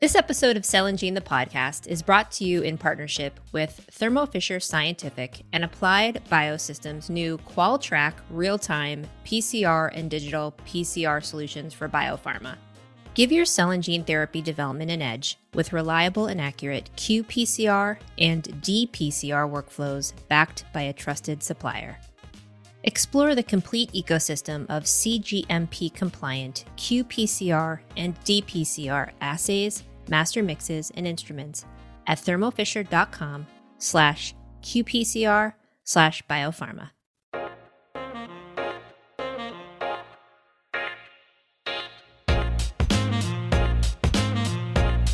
This 0.00 0.14
episode 0.14 0.56
of 0.56 0.64
Cell 0.64 0.86
and 0.86 0.96
Gene 0.96 1.14
the 1.14 1.20
podcast 1.20 1.88
is 1.88 2.02
brought 2.02 2.30
to 2.32 2.44
you 2.44 2.62
in 2.62 2.78
partnership 2.78 3.40
with 3.50 3.84
Thermo 3.90 4.26
Fisher 4.26 4.60
Scientific 4.60 5.42
and 5.52 5.64
Applied 5.64 6.22
Biosystems' 6.30 7.10
new 7.10 7.36
QualTrak 7.38 8.12
real-time 8.30 9.08
PCR 9.24 9.90
and 9.92 10.08
digital 10.08 10.54
PCR 10.64 11.24
solutions 11.24 11.74
for 11.74 11.88
biopharma. 11.88 12.54
Give 13.14 13.32
your 13.32 13.44
cell 13.44 13.72
and 13.72 13.82
gene 13.82 14.04
therapy 14.04 14.40
development 14.40 14.92
an 14.92 15.02
edge 15.02 15.36
with 15.52 15.72
reliable 15.72 16.26
and 16.26 16.40
accurate 16.40 16.90
qPCR 16.94 17.98
and 18.18 18.44
dPCR 18.44 19.50
workflows 19.50 20.12
backed 20.28 20.64
by 20.72 20.82
a 20.82 20.92
trusted 20.92 21.42
supplier. 21.42 21.98
Explore 22.84 23.34
the 23.34 23.42
complete 23.42 23.90
ecosystem 23.92 24.64
of 24.68 24.84
CGMP 24.84 25.92
compliant 25.92 26.64
qPCR 26.76 27.80
and 27.96 28.18
dPCR 28.20 29.10
assays, 29.20 29.82
master 30.08 30.42
mixes, 30.42 30.90
and 30.94 31.06
instruments 31.06 31.64
at 32.06 32.18
thermofisher.com 32.18 33.46
slash 33.78 34.34
qPCR 34.62 35.54
slash 35.84 36.22
biopharma. 36.28 36.90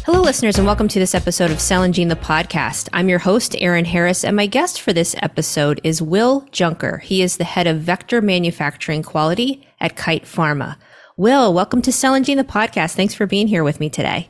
Hello, 0.07 0.21
listeners, 0.21 0.59
and 0.59 0.67
welcome 0.67 0.87
to 0.89 0.99
this 0.99 1.15
episode 1.15 1.51
of 1.51 1.61
Cell 1.61 1.83
and 1.83 1.95
Gene, 1.95 2.09
the 2.09 2.15
podcast. 2.15 2.91
I'm 2.93 3.09
your 3.09 3.19
host, 3.19 3.57
Erin 3.59 3.87
Harris, 3.87 4.23
and 4.23 4.37
my 4.37 4.47
guest 4.47 4.83
for 4.83 4.93
this 4.93 5.17
episode 5.23 5.81
is 5.83 6.03
Will 6.03 6.47
Junker. 6.53 6.99
He 6.99 7.23
is 7.23 7.39
the 7.39 7.45
head 7.45 7.67
of 7.67 7.81
vector 7.81 8.21
manufacturing 8.21 9.03
quality 9.03 9.67
at 9.81 9.97
Kite 9.97 10.25
Pharma. 10.25 10.77
Will, 11.17 11.55
welcome 11.55 11.81
to 11.83 11.91
Cell 11.91 12.13
and 12.13 12.25
Gene, 12.25 12.37
the 12.37 12.45
podcast. 12.45 12.95
Thanks 12.95 13.15
for 13.15 13.27
being 13.27 13.47
here 13.47 13.65
with 13.65 13.81
me 13.81 13.89
today. 13.89 14.29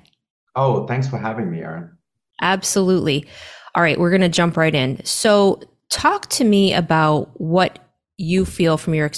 Oh, 0.56 0.86
thanks 0.86 1.08
for 1.08 1.18
having 1.18 1.50
me, 1.50 1.60
Aaron. 1.60 1.96
Absolutely. 2.40 3.26
All 3.74 3.82
right, 3.82 3.98
we're 3.98 4.10
going 4.10 4.20
to 4.20 4.28
jump 4.28 4.56
right 4.56 4.74
in. 4.74 5.04
So, 5.04 5.60
talk 5.90 6.28
to 6.28 6.44
me 6.44 6.74
about 6.74 7.40
what 7.40 7.78
you 8.16 8.44
feel 8.44 8.76
from 8.76 8.94
your, 8.94 9.10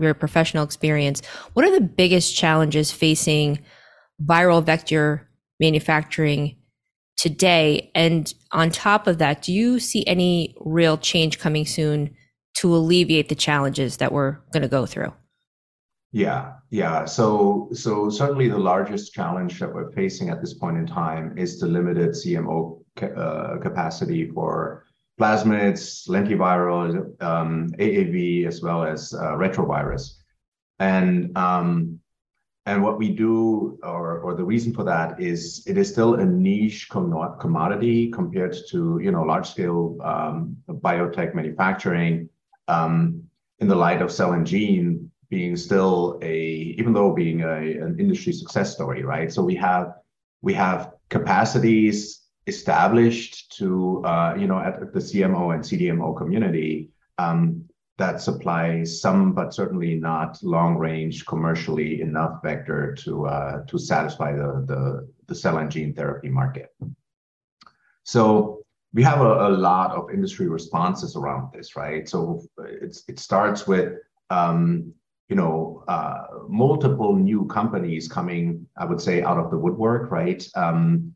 your 0.00 0.14
professional 0.14 0.64
experience. 0.64 1.24
What 1.52 1.64
are 1.64 1.72
the 1.72 1.80
biggest 1.80 2.36
challenges 2.36 2.92
facing 2.92 3.60
viral 4.24 4.62
vector 4.62 5.28
manufacturing 5.58 6.56
today? 7.16 7.90
And 7.94 8.32
on 8.52 8.70
top 8.70 9.06
of 9.06 9.18
that, 9.18 9.42
do 9.42 9.52
you 9.52 9.80
see 9.80 10.06
any 10.06 10.54
real 10.60 10.96
change 10.96 11.38
coming 11.38 11.66
soon 11.66 12.14
to 12.58 12.74
alleviate 12.74 13.28
the 13.28 13.34
challenges 13.34 13.98
that 13.98 14.12
we're 14.12 14.38
going 14.52 14.62
to 14.62 14.68
go 14.68 14.86
through? 14.86 15.12
Yeah, 16.12 16.52
yeah. 16.70 17.04
So, 17.04 17.68
so 17.72 18.08
certainly 18.08 18.48
the 18.48 18.58
largest 18.58 19.12
challenge 19.12 19.58
that 19.60 19.72
we're 19.72 19.92
facing 19.92 20.30
at 20.30 20.40
this 20.40 20.54
point 20.54 20.78
in 20.78 20.86
time 20.86 21.36
is 21.36 21.60
the 21.60 21.66
limited 21.66 22.10
CMO 22.10 22.82
ca- 22.96 23.06
uh, 23.08 23.58
capacity 23.58 24.30
for 24.30 24.84
plasmids, 25.20 26.08
lentiviral, 26.08 27.22
um, 27.22 27.70
AAV, 27.78 28.46
as 28.46 28.62
well 28.62 28.84
as 28.84 29.12
uh, 29.14 29.32
retrovirus. 29.32 30.18
And 30.78 31.36
um, 31.36 32.00
and 32.66 32.82
what 32.82 32.98
we 32.98 33.10
do, 33.10 33.78
or, 33.84 34.18
or 34.18 34.34
the 34.34 34.44
reason 34.44 34.74
for 34.74 34.82
that 34.84 35.20
is 35.20 35.62
it 35.66 35.78
is 35.78 35.88
still 35.88 36.14
a 36.14 36.24
niche 36.24 36.88
com- 36.88 37.36
commodity 37.38 38.10
compared 38.10 38.56
to 38.70 39.00
you 39.02 39.12
know 39.12 39.22
large 39.22 39.48
scale 39.48 39.96
um, 40.02 40.56
biotech 40.68 41.34
manufacturing. 41.34 42.28
Um, 42.68 43.22
in 43.58 43.68
the 43.68 43.74
light 43.74 44.02
of 44.02 44.12
cell 44.12 44.32
and 44.32 44.46
gene 44.46 45.10
being 45.28 45.56
still 45.56 46.18
a, 46.22 46.36
even 46.78 46.92
though 46.92 47.12
being 47.12 47.42
a, 47.42 47.56
an 47.56 47.96
industry 47.98 48.32
success 48.32 48.74
story, 48.74 49.02
right? 49.02 49.32
So 49.32 49.42
we 49.42 49.54
have 49.56 49.94
we 50.42 50.54
have 50.54 50.92
capacities 51.08 52.22
established 52.46 53.56
to 53.58 54.04
uh, 54.04 54.34
you 54.38 54.46
know 54.46 54.58
at 54.58 54.92
the 54.92 55.00
CMO 55.00 55.54
and 55.54 55.62
CDMO 55.62 56.16
community. 56.16 56.90
Um, 57.18 57.64
that 57.98 58.20
supplies 58.20 59.00
some, 59.00 59.32
but 59.32 59.54
certainly 59.54 59.94
not 59.94 60.38
long 60.42 60.76
range 60.76 61.24
commercially 61.24 62.02
enough 62.02 62.42
vector 62.42 62.94
to 62.94 63.26
uh, 63.26 63.64
to 63.66 63.78
satisfy 63.78 64.32
the, 64.32 64.64
the, 64.66 65.08
the 65.26 65.34
cell 65.34 65.58
and 65.58 65.70
gene 65.70 65.94
therapy 65.94 66.28
market. 66.28 66.74
So 68.04 68.64
we 68.92 69.02
have 69.02 69.20
a, 69.20 69.48
a, 69.48 69.50
lot 69.50 69.92
of 69.92 70.10
industry 70.12 70.46
responses 70.46 71.16
around 71.16 71.52
this, 71.52 71.74
right? 71.74 72.08
So 72.08 72.42
it's 72.58 73.02
it 73.08 73.18
starts 73.18 73.66
with 73.66 73.94
um, 74.30 74.92
you 75.28 75.36
know 75.36 75.84
uh, 75.88 76.26
multiple 76.48 77.14
new 77.14 77.46
companies 77.46 78.08
coming, 78.08 78.66
I 78.76 78.84
would 78.84 79.00
say, 79.00 79.22
out 79.22 79.38
of 79.38 79.50
the 79.50 79.58
woodwork, 79.58 80.10
right? 80.10 80.46
Um, 80.54 81.14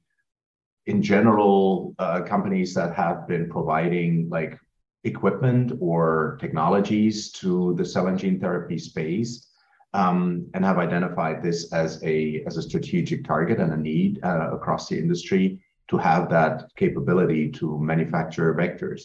in 0.87 1.03
general, 1.03 1.95
uh, 1.99 2.23
companies 2.23 2.75
that 2.75 2.95
have 2.95 3.29
been 3.29 3.49
providing 3.49 4.29
like 4.29 4.59
equipment 5.05 5.73
or 5.81 6.37
technologies 6.41 7.31
to 7.33 7.75
the 7.77 7.85
cell 7.85 8.09
and 8.09 8.19
gene 8.19 8.41
therapy 8.41 8.79
space 8.79 9.47
um, 9.95 10.47
and 10.55 10.65
have 10.65 10.79
identified 10.79 11.43
this 11.43 11.73
as 11.73 12.03
a 12.05 12.43
as 12.47 12.57
a 12.57 12.63
strategic 12.63 13.25
target 13.25 13.59
and 13.59 13.73
a 13.73 13.77
need 13.77 14.21
uh, 14.25 14.51
across 14.53 14.89
the 14.89 14.99
industry 14.99 15.61
to 15.89 15.97
have 15.97 16.29
that 16.31 16.69
capability 16.77 17.51
to 17.51 17.79
manufacture 17.79 18.55
vectors 18.55 19.03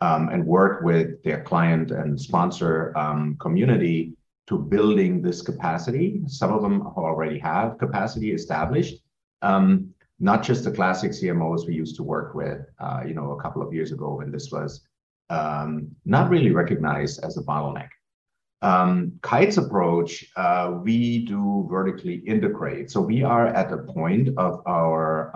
um, 0.00 0.28
and 0.28 0.44
work 0.46 0.82
with 0.82 1.22
their 1.24 1.42
client 1.42 1.90
and 1.90 2.20
sponsor 2.20 2.96
um, 2.96 3.36
community 3.40 4.12
to 4.48 4.58
building 4.58 5.20
this 5.20 5.42
capacity. 5.42 6.22
Some 6.26 6.52
of 6.52 6.62
them 6.62 6.80
already 6.96 7.38
have 7.38 7.78
capacity 7.78 8.32
established. 8.32 8.96
Um, 9.42 9.94
not 10.20 10.42
just 10.42 10.64
the 10.64 10.72
classic 10.72 11.12
CMOs 11.12 11.66
we 11.66 11.74
used 11.74 11.96
to 11.96 12.02
work 12.02 12.34
with, 12.34 12.62
uh, 12.80 13.02
you 13.06 13.14
know, 13.14 13.32
a 13.32 13.42
couple 13.42 13.62
of 13.62 13.72
years 13.72 13.92
ago 13.92 14.14
when 14.14 14.32
this 14.32 14.50
was 14.50 14.86
um, 15.28 15.88
not 16.06 16.30
really 16.30 16.50
recognized 16.50 17.22
as 17.22 17.36
a 17.36 17.42
bottleneck. 17.42 17.90
Um, 18.62 19.12
Kite's 19.22 19.58
approach, 19.58 20.24
uh, 20.34 20.78
we 20.82 21.26
do 21.26 21.68
vertically 21.70 22.16
integrate. 22.26 22.90
So 22.90 23.00
we 23.00 23.22
are 23.22 23.46
at 23.48 23.70
a 23.70 23.78
point 23.78 24.30
of 24.38 24.62
our 24.66 25.30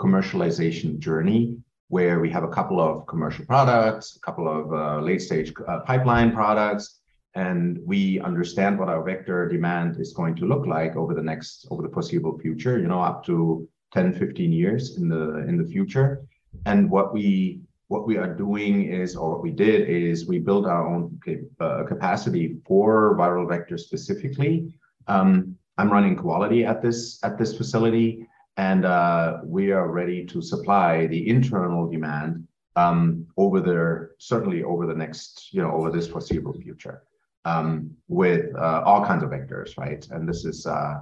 commercialization 0.00 0.98
journey 0.98 1.56
where 1.88 2.18
we 2.18 2.30
have 2.30 2.42
a 2.42 2.48
couple 2.48 2.80
of 2.80 3.06
commercial 3.06 3.44
products, 3.44 4.16
a 4.16 4.20
couple 4.20 4.48
of 4.48 4.72
uh, 4.72 5.00
late 5.00 5.20
stage 5.20 5.52
pipeline 5.86 6.32
products, 6.32 7.01
and 7.34 7.78
we 7.84 8.20
understand 8.20 8.78
what 8.78 8.88
our 8.88 9.02
vector 9.02 9.48
demand 9.48 9.98
is 10.00 10.12
going 10.12 10.34
to 10.36 10.46
look 10.46 10.66
like 10.66 10.96
over 10.96 11.14
the 11.14 11.22
next, 11.22 11.66
over 11.70 11.82
the 11.82 11.88
foreseeable 11.88 12.38
future, 12.38 12.78
you 12.78 12.86
know, 12.86 13.00
up 13.00 13.24
to 13.26 13.68
10, 13.94 14.12
15 14.14 14.52
years 14.52 14.98
in 14.98 15.08
the, 15.08 15.38
in 15.48 15.56
the 15.56 15.64
future. 15.64 16.22
And 16.66 16.90
what 16.90 17.12
we 17.12 17.60
what 17.88 18.06
we 18.06 18.16
are 18.16 18.34
doing 18.34 18.90
is, 18.90 19.16
or 19.16 19.32
what 19.32 19.42
we 19.42 19.50
did 19.50 19.86
is, 19.86 20.26
we 20.26 20.38
built 20.38 20.64
our 20.64 20.86
own 20.86 21.20
uh, 21.60 21.84
capacity 21.84 22.56
for 22.66 23.14
viral 23.18 23.46
vectors 23.46 23.80
specifically. 23.80 24.72
Um, 25.08 25.58
I'm 25.76 25.92
running 25.92 26.16
quality 26.16 26.64
at 26.64 26.80
this 26.80 27.18
at 27.22 27.36
this 27.36 27.54
facility, 27.54 28.26
and 28.56 28.86
uh, 28.86 29.40
we 29.44 29.72
are 29.72 29.88
ready 29.90 30.24
to 30.24 30.40
supply 30.40 31.06
the 31.06 31.28
internal 31.28 31.86
demand 31.86 32.48
um, 32.76 33.26
over 33.36 33.60
the 33.60 34.08
certainly 34.16 34.62
over 34.62 34.86
the 34.86 34.94
next 34.94 35.52
you 35.52 35.60
know 35.62 35.72
over 35.72 35.90
this 35.90 36.08
foreseeable 36.08 36.54
future 36.54 37.02
um, 37.44 37.90
with 38.08 38.54
uh, 38.56 38.82
all 38.84 39.04
kinds 39.04 39.22
of 39.22 39.30
vectors, 39.30 39.76
right? 39.78 40.06
And 40.10 40.28
this 40.28 40.44
is 40.44 40.66
uh, 40.66 41.00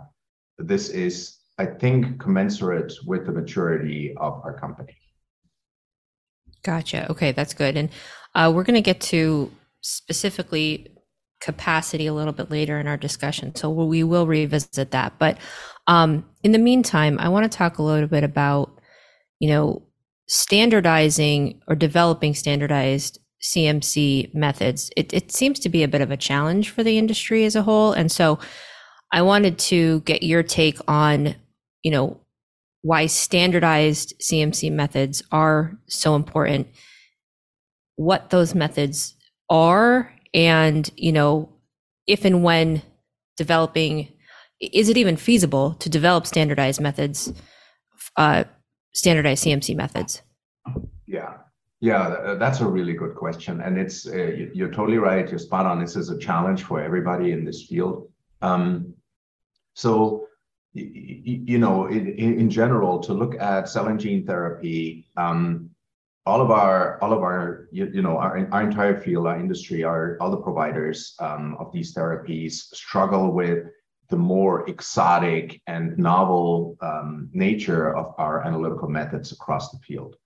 this 0.59 0.89
is 0.89 1.39
I 1.59 1.67
think 1.67 2.19
commensurate 2.21 2.93
with 3.07 3.27
the 3.27 3.33
maturity 3.33 4.15
of 4.17 4.41
our 4.45 4.59
company. 4.59 4.97
Gotcha. 6.63 7.11
Okay, 7.11 7.33
that's 7.33 7.55
good. 7.55 7.77
And 7.77 7.91
uh, 8.35 8.53
we're 8.55 8.65
going 8.65 8.75
to 8.75 8.81
get 8.83 9.01
to 9.01 9.51
specifically 9.81 10.89
capacity 11.41 12.07
a 12.07 12.13
little 12.13 12.33
bit 12.33 12.51
later 12.51 12.79
in 12.79 12.87
our 12.87 12.97
discussion. 12.97 13.55
So 13.55 13.71
we 13.71 14.05
will 14.05 14.27
revisit 14.27 14.91
that. 14.91 15.15
But 15.19 15.39
um, 15.87 16.27
in 16.43 16.53
the 16.53 16.59
meantime, 16.59 17.19
I 17.19 17.29
want 17.29 17.51
to 17.51 17.57
talk 17.57 17.79
a 17.79 17.83
little 17.83 18.09
bit 18.09 18.25
about, 18.25 18.79
you 19.39 19.49
know, 19.49 19.83
standardizing 20.29 21.61
or 21.67 21.75
developing 21.75 22.35
standardized 22.35 23.19
CMC 23.43 24.35
methods. 24.35 24.91
It, 24.97 25.13
it 25.13 25.33
seems 25.33 25.59
to 25.61 25.69
be 25.69 25.83
a 25.83 25.89
bit 25.89 26.01
of 26.01 26.11
a 26.11 26.17
challenge 26.17 26.71
for 26.71 26.83
the 26.83 26.99
industry 26.99 27.45
as 27.45 27.57
a 27.57 27.63
whole. 27.63 27.93
And 27.93 28.11
so 28.13 28.39
I 29.13 29.23
wanted 29.23 29.59
to 29.59 30.01
get 30.01 30.23
your 30.23 30.43
take 30.43 30.79
on, 30.87 31.35
you 31.83 31.91
know, 31.91 32.21
why 32.83 33.07
standardized 33.07 34.15
CMC 34.21 34.73
methods 34.73 35.23
are 35.33 35.77
so 35.87 36.15
important, 36.15 36.69
what 37.97 38.31
those 38.31 38.55
methods 38.55 39.15
are, 39.51 40.13
and 40.33 40.91
you 40.97 41.13
know, 41.13 41.51
if 42.07 42.25
and 42.25 42.43
when 42.43 42.83
developing, 43.37 44.09
is 44.61 44.89
it 44.89 44.97
even 44.97 45.17
feasible 45.17 45.75
to 45.75 45.89
develop 45.91 46.27
standardized 46.27 46.81
methods, 46.81 47.33
uh, 48.17 48.45
standardized 48.95 49.45
CMC 49.45 49.77
methods? 49.77 50.23
Yeah, 51.07 51.35
yeah, 51.81 52.35
that's 52.39 52.61
a 52.61 52.67
really 52.67 52.93
good 52.93 53.15
question, 53.15 53.63
and 53.63 53.79
it's 53.79 54.07
uh, 54.07 54.49
you're 54.53 54.71
totally 54.71 54.99
right. 54.99 55.29
You're 55.29 55.39
spot 55.39 55.65
on. 55.65 55.81
This 55.81 55.97
is 55.97 56.11
a 56.11 56.19
challenge 56.19 56.65
for 56.65 56.81
everybody 56.81 57.33
in 57.33 57.45
this 57.45 57.65
field. 57.65 58.11
Um, 58.43 58.95
so 59.75 60.27
you 60.75 61.59
know, 61.59 61.87
in, 61.87 62.07
in 62.09 62.51
general, 62.51 63.01
to 63.01 63.13
look 63.13 63.35
at 63.41 63.69
cell 63.69 63.89
and 63.89 63.99
gene 63.99 64.25
therapy, 64.25 65.09
um, 65.17 65.71
all 66.27 66.43
of 66.43 66.51
our 66.51 67.03
all 67.03 67.15
of 67.15 67.23
our 67.23 67.69
you, 67.73 67.91
you 67.93 68.03
know 68.03 68.19
our, 68.19 68.47
our 68.53 68.63
entire 68.63 69.01
field, 69.01 69.27
our 69.27 69.41
industry, 69.41 69.83
our 69.83 70.19
all 70.21 70.31
the 70.31 70.37
providers 70.37 71.15
um, 71.19 71.57
of 71.59 71.73
these 71.73 71.95
therapies 71.95 72.53
struggle 72.75 73.33
with 73.33 73.65
the 74.11 74.17
more 74.17 74.69
exotic 74.69 75.63
and 75.67 75.97
novel 75.97 76.77
um, 76.83 77.31
nature 77.33 77.97
of 77.97 78.13
our 78.19 78.45
analytical 78.47 78.89
methods 78.89 79.33
across 79.33 79.71
the 79.71 79.79
field. 79.79 80.17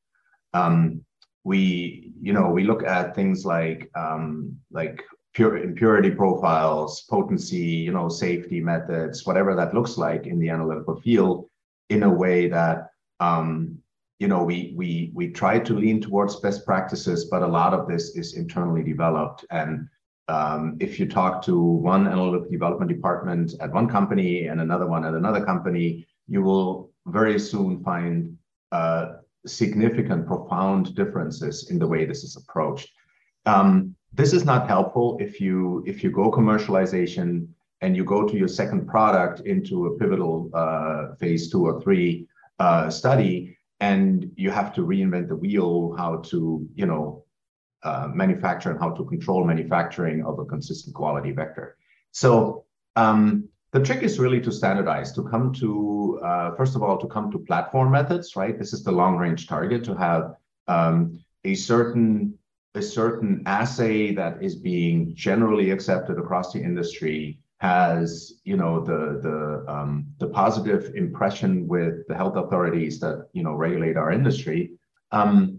Um, 0.53 1.05
we, 1.45 2.13
you 2.21 2.33
know, 2.33 2.51
we 2.51 2.65
look 2.65 2.83
at 2.83 3.15
things 3.15 3.45
like 3.45 3.91
um, 3.95 4.57
like 4.71 5.03
pure 5.35 5.59
impurity 5.59 6.11
profiles, 6.11 7.03
potency, 7.03 7.57
you 7.57 7.93
know, 7.93 8.09
safety 8.09 8.61
methods, 8.61 9.27
whatever 9.27 9.55
that 9.55 9.75
looks 9.75 9.99
like 9.99 10.27
in 10.27 10.39
the 10.39 10.49
analytical 10.49 11.01
field, 11.01 11.47
in 11.91 12.05
a 12.05 12.11
way 12.11 12.49
that 12.49 12.89
um, 13.21 13.79
you 14.19 14.29
know 14.29 14.43
we 14.43 14.73
we 14.77 15.13
we 15.15 15.31
try 15.31 15.59
to 15.59 15.75
lean 15.75 16.01
towards 16.01 16.37
best 16.37 16.65
practices, 16.65 17.27
but 17.27 17.43
a 17.43 17.47
lot 17.47 17.75
of 17.75 17.87
this 17.87 18.17
is 18.17 18.35
internally 18.35 18.83
developed. 18.83 19.45
And 19.51 19.89
um, 20.29 20.79
if 20.81 20.99
you 20.99 21.07
talk 21.07 21.43
to 21.45 21.61
one 21.61 22.07
analytical 22.07 22.51
development 22.51 22.91
department 22.91 23.53
at 23.61 23.73
one 23.73 23.89
company 23.89 24.47
and 24.47 24.61
another 24.63 24.87
one 24.87 25.05
at 25.05 25.13
another 25.13 25.45
company, 25.45 26.07
you 26.27 26.43
will 26.43 26.91
very 27.07 27.39
soon 27.39 27.83
find 27.85 28.39
uh, 28.73 29.17
significant, 29.47 30.27
profound 30.27 30.95
differences 30.95 31.71
in 31.71 31.79
the 31.79 31.87
way 31.87 32.05
this 32.05 32.25
is 32.25 32.37
approached. 32.37 32.89
Um, 33.47 33.95
this 34.13 34.33
is 34.33 34.45
not 34.45 34.69
helpful 34.69 35.19
if 35.21 35.41
you 35.41 35.83
if 35.87 36.03
you 36.03 36.11
go 36.11 36.31
commercialization 36.31 37.49
and 37.81 37.97
you 37.97 38.05
go 38.05 38.27
to 38.27 38.37
your 38.37 38.49
second 38.49 38.87
product 38.87 39.41
into 39.41 39.87
a 39.87 39.99
pivotal 39.99 40.51
uh, 40.55 41.15
phase 41.17 41.51
two 41.51 41.67
or 41.67 41.83
three 41.83 42.27
uh, 42.59 42.89
study, 42.89 43.57
and 43.81 44.31
you 44.37 44.51
have 44.51 44.73
to 44.75 44.87
reinvent 44.87 45.29
the 45.29 45.37
wheel, 45.37 45.95
how 45.97 46.17
to 46.31 46.67
you 46.75 46.87
know 46.87 47.25
uh, 47.83 48.09
manufacture 48.15 48.71
and 48.71 48.81
how 48.81 48.91
to 48.91 49.05
control 49.05 49.45
manufacturing 49.45 50.25
of 50.25 50.39
a 50.39 50.45
consistent 50.45 50.95
quality 50.95 51.33
vector. 51.33 51.77
So 52.13 52.65
um, 52.97 53.49
the 53.75 53.81
trick 53.81 54.05
is 54.05 54.21
really 54.21 54.41
to 54.41 54.53
standardize, 54.53 55.13
to 55.13 55.25
come 55.25 55.53
to, 55.53 56.21
uh, 56.23 56.55
first 56.55 56.77
of 56.77 56.83
all, 56.85 56.97
to 56.97 57.09
come 57.09 57.29
to 57.33 57.41
platform 57.41 57.91
methods, 57.91 58.37
right? 58.37 58.57
This 58.57 58.73
is 58.73 58.85
the 58.85 58.93
long 58.93 59.17
range 59.17 59.49
target 59.49 59.83
to 59.85 59.97
have 59.97 60.37
um, 60.69 61.19
a 61.45 61.57
certain 61.57 62.39
a 62.77 62.83
certain 62.83 63.43
assay 63.47 64.13
that 64.15 64.43
is 64.43 64.55
being 64.55 65.15
generally 65.15 65.71
accepted 65.71 66.19
across 66.19 66.53
the 66.53 66.61
industry 66.61 67.39
has 67.59 68.41
you 68.45 68.57
know 68.57 68.81
the 68.81 69.21
the 69.27 69.73
um, 69.73 70.07
the 70.19 70.29
positive 70.29 70.95
impression 70.95 71.67
with 71.67 72.07
the 72.09 72.15
health 72.15 72.37
authorities 72.37 73.01
that 73.01 73.29
you 73.33 73.43
know 73.43 73.55
regulate 73.55 73.97
our 73.97 74.11
industry 74.13 74.73
um, 75.13 75.59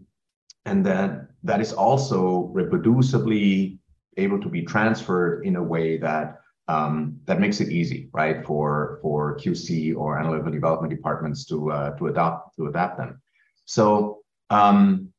and 0.65 0.85
that 0.85 1.27
that 1.43 1.61
is 1.61 1.71
also 1.73 2.51
reproducibly 2.53 3.77
able 4.17 4.39
to 4.39 4.49
be 4.49 4.61
transferred 4.61 5.45
in 5.45 5.55
a 5.55 5.63
way 5.63 5.97
that 5.97 6.39
um, 6.67 7.19
that 7.25 7.39
makes 7.39 7.61
it 7.61 7.69
easy, 7.69 8.09
right, 8.11 8.45
for 8.45 8.99
for 9.01 9.37
QC 9.37 9.95
or 9.95 10.19
analytical 10.19 10.51
development 10.51 10.91
departments 10.91 11.45
to 11.45 11.71
uh, 11.71 11.91
to 11.97 12.07
adopt 12.07 12.55
to 12.57 12.67
adapt 12.67 12.97
them. 12.97 13.21
So 13.65 14.21
um, 14.49 15.13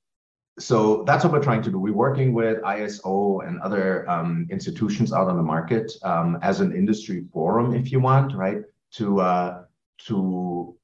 so 0.58 1.04
that's 1.04 1.22
what 1.22 1.32
we're 1.32 1.42
trying 1.42 1.62
to 1.62 1.70
do. 1.70 1.78
We're 1.78 1.92
working 1.92 2.32
with 2.32 2.62
ISO 2.62 3.46
and 3.46 3.60
other 3.60 4.08
um, 4.08 4.46
institutions 4.50 5.12
out 5.12 5.28
on 5.28 5.36
the 5.36 5.42
market 5.42 5.92
um, 6.02 6.38
as 6.42 6.60
an 6.60 6.74
industry 6.74 7.26
forum, 7.32 7.74
if 7.74 7.92
you 7.92 8.00
want, 8.00 8.34
right, 8.34 8.62
to 8.94 9.20
uh, 9.20 9.62
to 10.06 10.76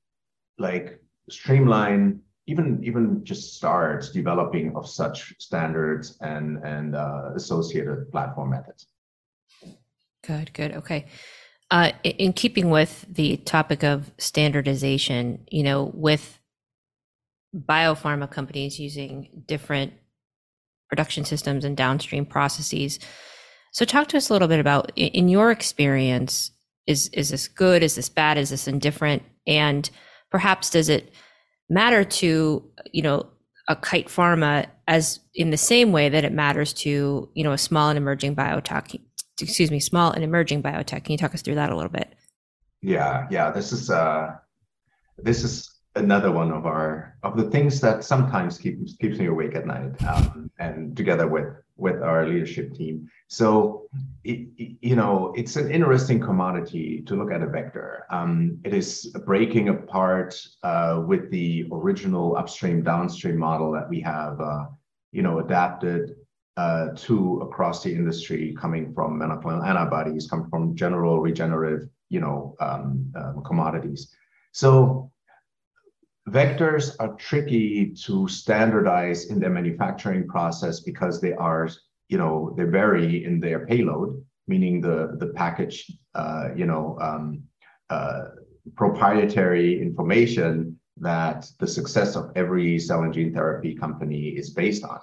like 0.58 1.00
streamline 1.30 2.20
even 2.46 2.82
even 2.84 3.24
just 3.24 3.54
start 3.54 4.08
developing 4.12 4.74
of 4.76 4.88
such 4.88 5.34
standards 5.38 6.18
and 6.20 6.58
and 6.64 6.94
uh, 6.94 7.30
associated 7.34 8.10
platform 8.10 8.50
methods. 8.50 8.86
Good, 10.26 10.52
good, 10.54 10.72
okay. 10.72 11.06
Uh, 11.70 11.92
in 12.04 12.32
keeping 12.32 12.70
with 12.70 13.04
the 13.08 13.38
topic 13.38 13.82
of 13.82 14.10
standardization, 14.18 15.44
you 15.50 15.62
know, 15.62 15.90
with 15.94 16.38
biopharma 17.54 18.30
companies 18.30 18.78
using 18.78 19.44
different 19.46 19.92
production 20.88 21.24
systems 21.24 21.64
and 21.64 21.76
downstream 21.76 22.26
processes. 22.26 22.98
So, 23.72 23.84
talk 23.84 24.08
to 24.08 24.18
us 24.18 24.28
a 24.28 24.32
little 24.32 24.48
bit 24.48 24.60
about, 24.60 24.92
in 24.96 25.28
your 25.28 25.50
experience, 25.50 26.50
is 26.86 27.08
is 27.08 27.30
this 27.30 27.48
good? 27.48 27.82
Is 27.82 27.94
this 27.94 28.08
bad? 28.08 28.36
Is 28.36 28.50
this 28.50 28.68
indifferent? 28.68 29.22
And 29.46 29.88
perhaps 30.30 30.70
does 30.70 30.88
it 30.88 31.12
matter 31.68 32.04
to 32.04 32.62
you 32.92 33.02
know 33.02 33.26
a 33.68 33.76
kite 33.76 34.08
pharma 34.08 34.66
as 34.88 35.20
in 35.34 35.50
the 35.50 35.56
same 35.56 35.92
way 35.92 36.08
that 36.08 36.24
it 36.24 36.32
matters 36.32 36.72
to 36.72 37.30
you 37.34 37.44
know 37.44 37.52
a 37.52 37.58
small 37.58 37.88
and 37.88 37.96
emerging 37.96 38.34
biotech 38.36 39.00
excuse 39.42 39.70
me 39.70 39.80
small 39.80 40.12
and 40.12 40.24
emerging 40.24 40.62
biotech. 40.62 41.04
Can 41.04 41.12
you 41.12 41.18
talk 41.18 41.34
us 41.34 41.42
through 41.42 41.56
that 41.56 41.70
a 41.70 41.76
little 41.76 41.90
bit? 41.90 42.14
Yeah 42.80 43.26
yeah 43.30 43.50
this 43.50 43.72
is 43.72 43.90
uh 43.90 44.36
this 45.18 45.44
is 45.44 45.68
another 45.94 46.32
one 46.32 46.50
of 46.50 46.64
our 46.66 47.16
of 47.22 47.36
the 47.36 47.50
things 47.50 47.80
that 47.80 48.02
sometimes 48.02 48.58
keeps 48.58 48.96
keeps 48.96 49.18
me 49.18 49.26
awake 49.26 49.54
at 49.54 49.66
night 49.66 50.02
um, 50.04 50.50
and 50.58 50.96
together 50.96 51.26
with 51.26 51.54
with 51.76 52.02
our 52.02 52.26
leadership 52.26 52.74
team. 52.74 53.08
So, 53.28 53.88
it, 54.24 54.46
you 54.56 54.94
know, 54.94 55.32
it's 55.36 55.56
an 55.56 55.70
interesting 55.70 56.20
commodity 56.20 57.02
to 57.06 57.16
look 57.16 57.32
at 57.32 57.42
a 57.42 57.46
vector. 57.46 58.06
Um, 58.10 58.58
it 58.64 58.74
is 58.74 59.12
breaking 59.26 59.68
apart 59.68 60.40
uh, 60.62 61.02
with 61.04 61.30
the 61.30 61.66
original 61.72 62.36
upstream 62.36 62.82
downstream 62.82 63.36
model 63.36 63.72
that 63.72 63.88
we 63.88 64.00
have, 64.02 64.40
uh, 64.40 64.66
you 65.10 65.22
know, 65.22 65.40
adapted 65.40 66.14
uh, 66.56 66.88
to 66.96 67.40
across 67.40 67.82
the 67.82 67.92
industry, 67.92 68.54
coming 68.58 68.92
from 68.94 69.18
monoclonal 69.18 69.66
antibodies, 69.66 70.28
come 70.28 70.48
from 70.50 70.76
general 70.76 71.20
regenerative, 71.20 71.88
you 72.08 72.20
know, 72.20 72.54
um, 72.60 73.10
um, 73.16 73.42
commodities. 73.44 74.14
So 74.52 75.10
vectors 76.28 76.94
are 77.00 77.14
tricky 77.14 77.94
to 78.04 78.28
standardize 78.28 79.26
in 79.26 79.40
their 79.40 79.50
manufacturing 79.50 80.28
process 80.28 80.80
because 80.80 81.20
they 81.20 81.32
are 81.32 81.68
you 82.12 82.18
know, 82.18 82.52
they 82.58 82.64
vary 82.64 83.24
in 83.24 83.40
their 83.40 83.66
payload, 83.66 84.22
meaning 84.46 84.82
the, 84.82 85.16
the 85.18 85.28
package, 85.28 85.90
uh, 86.14 86.50
you 86.54 86.66
know, 86.66 86.98
um, 87.00 87.42
uh, 87.88 88.24
proprietary 88.76 89.80
information 89.80 90.78
that 90.98 91.50
the 91.58 91.66
success 91.66 92.14
of 92.14 92.30
every 92.36 92.78
cell 92.78 93.02
and 93.02 93.14
gene 93.14 93.32
therapy 93.32 93.74
company 93.74 94.28
is 94.28 94.50
based 94.50 94.84
on. 94.84 95.00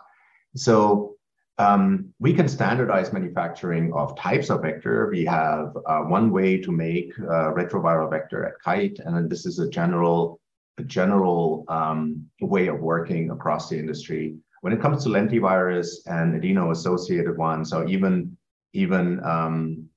So 0.56 1.16
um, 1.60 2.14
we 2.20 2.34
can 2.34 2.48
standardize 2.48 3.12
manufacturing 3.12 3.94
of 3.94 4.18
types 4.18 4.50
of 4.50 4.62
vector. 4.62 5.10
We 5.12 5.26
have 5.26 5.76
uh, 5.86 6.00
one 6.00 6.32
way 6.32 6.58
to 6.58 6.72
make 6.72 7.16
retroviral 7.18 8.10
vector 8.10 8.46
at 8.46 8.54
Kite, 8.64 9.00
and 9.06 9.16
then 9.16 9.28
this 9.28 9.46
is 9.46 9.60
a 9.60 9.70
general, 9.70 10.40
a 10.78 10.84
general 10.84 11.66
um, 11.68 12.26
way 12.40 12.68
of 12.68 12.80
working 12.80 13.32
across 13.32 13.70
the 13.70 13.78
industry. 13.78 14.38
When 14.62 14.72
it 14.72 14.82
comes 14.82 15.04
to 15.04 15.10
lentivirus 15.10 15.90
and 16.06 16.36
adeno-associated 16.36 17.38
ones, 17.38 17.70
so 17.70 17.88
even 17.88 18.38
even 18.74 19.24
um, 19.24 19.90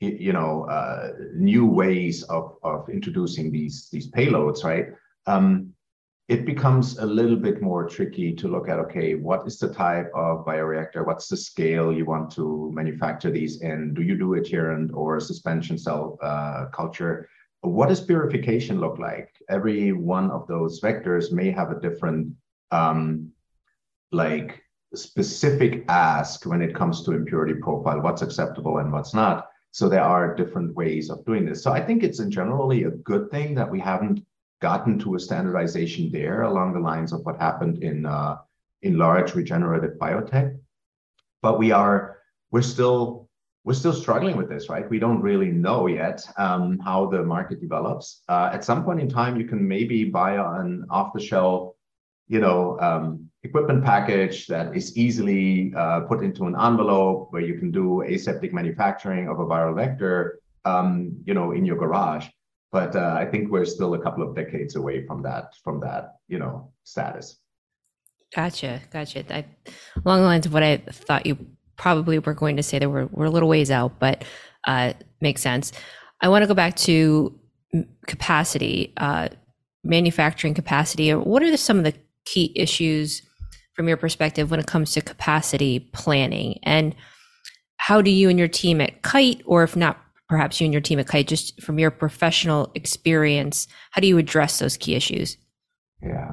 you 0.00 0.32
know 0.32 0.64
uh, 0.64 1.12
new 1.34 1.66
ways 1.66 2.22
of 2.24 2.56
of 2.62 2.88
introducing 2.88 3.50
these 3.50 3.88
these 3.90 4.10
payloads, 4.10 4.64
right? 4.64 4.86
Um, 5.26 5.74
it 6.30 6.46
becomes 6.46 6.96
a 6.98 7.04
little 7.04 7.36
bit 7.36 7.60
more 7.60 7.88
tricky 7.88 8.32
to 8.32 8.46
look 8.46 8.68
at 8.68 8.78
okay 8.78 9.14
what 9.14 9.46
is 9.46 9.58
the 9.58 9.68
type 9.68 10.10
of 10.14 10.44
bioreactor 10.46 11.04
what's 11.04 11.28
the 11.28 11.36
scale 11.36 11.92
you 11.92 12.04
want 12.04 12.30
to 12.30 12.70
manufacture 12.72 13.30
these 13.30 13.60
in 13.62 13.92
do 13.94 14.02
you 14.02 14.16
do 14.16 14.34
adherent 14.34 14.90
or 14.94 15.18
suspension 15.18 15.76
cell 15.76 16.18
uh, 16.22 16.66
culture 16.72 17.28
what 17.62 17.88
does 17.88 18.00
purification 18.00 18.80
look 18.80 18.98
like 18.98 19.28
every 19.48 19.92
one 19.92 20.30
of 20.30 20.46
those 20.46 20.80
vectors 20.80 21.32
may 21.32 21.50
have 21.50 21.70
a 21.72 21.80
different 21.80 22.32
um, 22.70 23.30
like 24.12 24.62
specific 24.94 25.84
ask 25.88 26.46
when 26.46 26.62
it 26.62 26.74
comes 26.74 27.04
to 27.04 27.12
impurity 27.12 27.54
profile, 27.54 28.00
what's 28.00 28.22
acceptable 28.22 28.78
and 28.78 28.92
what's 28.92 29.14
not. 29.14 29.48
So 29.72 29.88
there 29.88 30.02
are 30.02 30.34
different 30.34 30.74
ways 30.74 31.10
of 31.10 31.24
doing 31.24 31.46
this. 31.46 31.62
So 31.62 31.70
I 31.70 31.80
think 31.80 32.02
it's 32.02 32.18
in 32.18 32.30
generally 32.30 32.84
a 32.84 32.90
good 32.90 33.30
thing 33.30 33.54
that 33.54 33.70
we 33.70 33.78
haven't 33.78 34.24
gotten 34.60 34.98
to 35.00 35.14
a 35.14 35.20
standardization 35.20 36.10
there 36.12 36.42
along 36.42 36.74
the 36.74 36.80
lines 36.80 37.12
of 37.12 37.24
what 37.24 37.40
happened 37.40 37.82
in 37.82 38.06
uh, 38.06 38.36
in 38.82 38.98
large 38.98 39.34
regenerative 39.34 39.98
biotech. 39.98 40.56
But 41.42 41.58
we 41.58 41.72
are 41.72 42.18
we're 42.50 42.62
still 42.62 43.28
we're 43.64 43.74
still 43.74 43.92
struggling 43.92 44.36
with 44.36 44.48
this, 44.48 44.68
right? 44.68 44.88
We 44.88 44.98
don't 44.98 45.20
really 45.20 45.50
know 45.50 45.86
yet 45.86 46.26
um, 46.38 46.78
how 46.78 47.06
the 47.06 47.22
market 47.22 47.60
develops. 47.60 48.22
Uh, 48.28 48.50
at 48.52 48.64
some 48.64 48.84
point 48.84 49.00
in 49.00 49.08
time, 49.08 49.38
you 49.38 49.46
can 49.46 49.66
maybe 49.66 50.04
buy 50.04 50.36
an 50.36 50.86
off-the-shelf, 50.88 51.74
you 52.26 52.40
know, 52.40 52.80
um, 52.80 53.28
equipment 53.42 53.84
package 53.84 54.46
that 54.46 54.74
is 54.74 54.96
easily 54.96 55.74
uh, 55.76 56.00
put 56.00 56.22
into 56.24 56.44
an 56.46 56.56
envelope 56.58 57.28
where 57.32 57.42
you 57.42 57.58
can 57.58 57.70
do 57.70 58.00
aseptic 58.02 58.54
manufacturing 58.54 59.28
of 59.28 59.40
a 59.40 59.44
viral 59.44 59.76
vector, 59.76 60.40
um, 60.64 61.14
you 61.26 61.34
know, 61.34 61.52
in 61.52 61.66
your 61.66 61.76
garage. 61.76 62.28
But 62.72 62.94
uh, 62.94 63.16
I 63.18 63.26
think 63.26 63.50
we're 63.50 63.64
still 63.64 63.94
a 63.94 63.98
couple 63.98 64.26
of 64.26 64.34
decades 64.34 64.76
away 64.76 65.06
from 65.06 65.22
that 65.22 65.54
from 65.62 65.80
that 65.80 66.16
you 66.28 66.38
know 66.38 66.72
status. 66.84 67.38
Gotcha, 68.34 68.80
gotcha. 68.92 69.24
I, 69.34 69.44
along 70.04 70.20
the 70.20 70.26
lines 70.26 70.46
of 70.46 70.52
what 70.52 70.62
I 70.62 70.76
thought 70.76 71.26
you 71.26 71.36
probably 71.76 72.18
were 72.18 72.34
going 72.34 72.56
to 72.56 72.62
say, 72.62 72.78
that 72.78 72.88
we're 72.88 73.06
we're 73.06 73.26
a 73.26 73.30
little 73.30 73.48
ways 73.48 73.70
out, 73.70 73.98
but 73.98 74.24
uh, 74.64 74.92
makes 75.20 75.42
sense. 75.42 75.72
I 76.20 76.28
want 76.28 76.42
to 76.42 76.46
go 76.46 76.54
back 76.54 76.76
to 76.76 77.36
capacity, 78.06 78.92
uh, 78.98 79.28
manufacturing 79.82 80.54
capacity. 80.54 81.12
What 81.14 81.42
are 81.42 81.50
the, 81.50 81.56
some 81.56 81.78
of 81.78 81.84
the 81.84 81.94
key 82.24 82.52
issues 82.54 83.22
from 83.74 83.88
your 83.88 83.96
perspective 83.96 84.50
when 84.50 84.60
it 84.60 84.66
comes 84.66 84.92
to 84.92 85.00
capacity 85.00 85.80
planning? 85.92 86.60
And 86.62 86.94
how 87.78 88.02
do 88.02 88.10
you 88.10 88.28
and 88.28 88.38
your 88.38 88.48
team 88.48 88.80
at 88.80 89.02
Kite, 89.02 89.42
or 89.46 89.62
if 89.62 89.74
not, 89.74 89.98
perhaps 90.30 90.60
you 90.60 90.64
and 90.64 90.72
your 90.72 90.80
team 90.80 91.00
at 91.00 91.08
Kite, 91.08 91.26
just 91.26 91.60
from 91.60 91.80
your 91.80 91.90
professional 91.90 92.70
experience, 92.76 93.66
how 93.90 94.00
do 94.00 94.06
you 94.06 94.16
address 94.16 94.60
those 94.60 94.76
key 94.76 94.94
issues? 94.94 95.36
Yeah. 96.00 96.30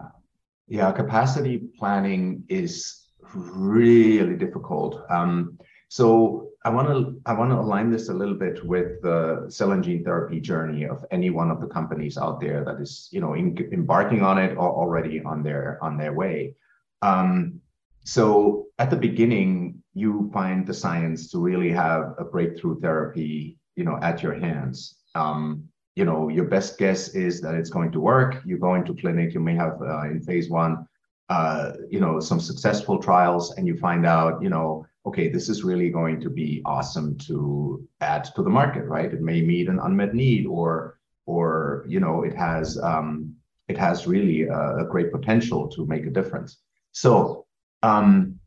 Yeah, 0.67 0.91
capacity 0.91 1.57
planning 1.79 2.43
is 2.47 3.07
really 3.33 4.35
difficult. 4.35 5.03
Um, 5.09 5.57
so 5.89 6.49
I 6.63 6.69
want 6.69 6.89
to 6.89 7.19
I 7.25 7.33
want 7.33 7.49
to 7.49 7.57
align 7.57 7.89
this 7.89 8.09
a 8.09 8.13
little 8.13 8.35
bit 8.35 8.63
with 8.63 9.01
the 9.01 9.47
cell 9.49 9.71
and 9.71 9.83
gene 9.83 10.03
therapy 10.03 10.39
journey 10.41 10.85
of 10.85 11.03
any 11.09 11.31
one 11.31 11.49
of 11.49 11.59
the 11.59 11.67
companies 11.67 12.17
out 12.17 12.39
there 12.39 12.63
that 12.65 12.79
is 12.79 13.09
you 13.11 13.21
know 13.21 13.33
in, 13.33 13.57
embarking 13.71 14.21
on 14.21 14.37
it 14.37 14.51
or 14.57 14.69
already 14.81 15.23
on 15.23 15.41
their 15.41 15.79
on 15.81 15.97
their 15.97 16.13
way. 16.13 16.55
Um, 17.01 17.61
so 18.03 18.67
at 18.77 18.91
the 18.91 18.97
beginning, 18.97 19.81
you 19.93 20.29
find 20.33 20.67
the 20.67 20.73
science 20.73 21.31
to 21.31 21.39
really 21.39 21.71
have 21.71 22.13
a 22.19 22.25
breakthrough 22.25 22.79
therapy 22.79 23.57
you 23.77 23.85
know 23.85 23.97
at 24.01 24.21
your 24.21 24.33
hands. 24.33 24.95
Um, 25.15 25.69
you 25.95 26.05
know 26.05 26.27
your 26.29 26.45
best 26.45 26.77
guess 26.77 27.09
is 27.09 27.39
that 27.41 27.55
it's 27.55 27.69
going 27.69 27.91
to 27.93 28.01
work. 28.01 28.41
You 28.45 28.57
go 28.57 28.75
into 28.75 28.93
clinic, 28.93 29.33
you 29.33 29.39
may 29.39 29.55
have 29.55 29.81
uh, 29.81 30.05
in 30.11 30.21
phase 30.21 30.49
one, 30.49 30.85
uh, 31.29 31.71
you 31.89 32.01
know 32.01 32.19
some 32.19 32.41
successful 32.41 32.97
trials, 32.99 33.55
and 33.55 33.65
you 33.65 33.77
find 33.77 34.05
out 34.05 34.41
you 34.43 34.49
know 34.49 34.85
okay, 35.07 35.29
this 35.29 35.47
is 35.47 35.63
really 35.63 35.89
going 35.89 36.19
to 36.19 36.29
be 36.29 36.61
awesome 36.65 37.17
to 37.17 37.81
add 38.01 38.25
to 38.25 38.43
the 38.43 38.49
market, 38.49 38.83
right? 38.83 39.13
It 39.13 39.21
may 39.21 39.41
meet 39.41 39.69
an 39.69 39.79
unmet 39.79 40.13
need, 40.13 40.45
or 40.45 40.99
or 41.25 41.85
you 41.87 41.99
know, 41.99 42.23
it 42.23 42.35
has 42.35 42.77
um, 42.81 43.33
it 43.67 43.77
has 43.77 44.07
really 44.07 44.43
a, 44.43 44.77
a 44.77 44.85
great 44.85 45.11
potential 45.11 45.67
to 45.69 45.85
make 45.85 46.05
a 46.05 46.09
difference. 46.09 46.57
So 46.91 47.45
um, 47.83 48.39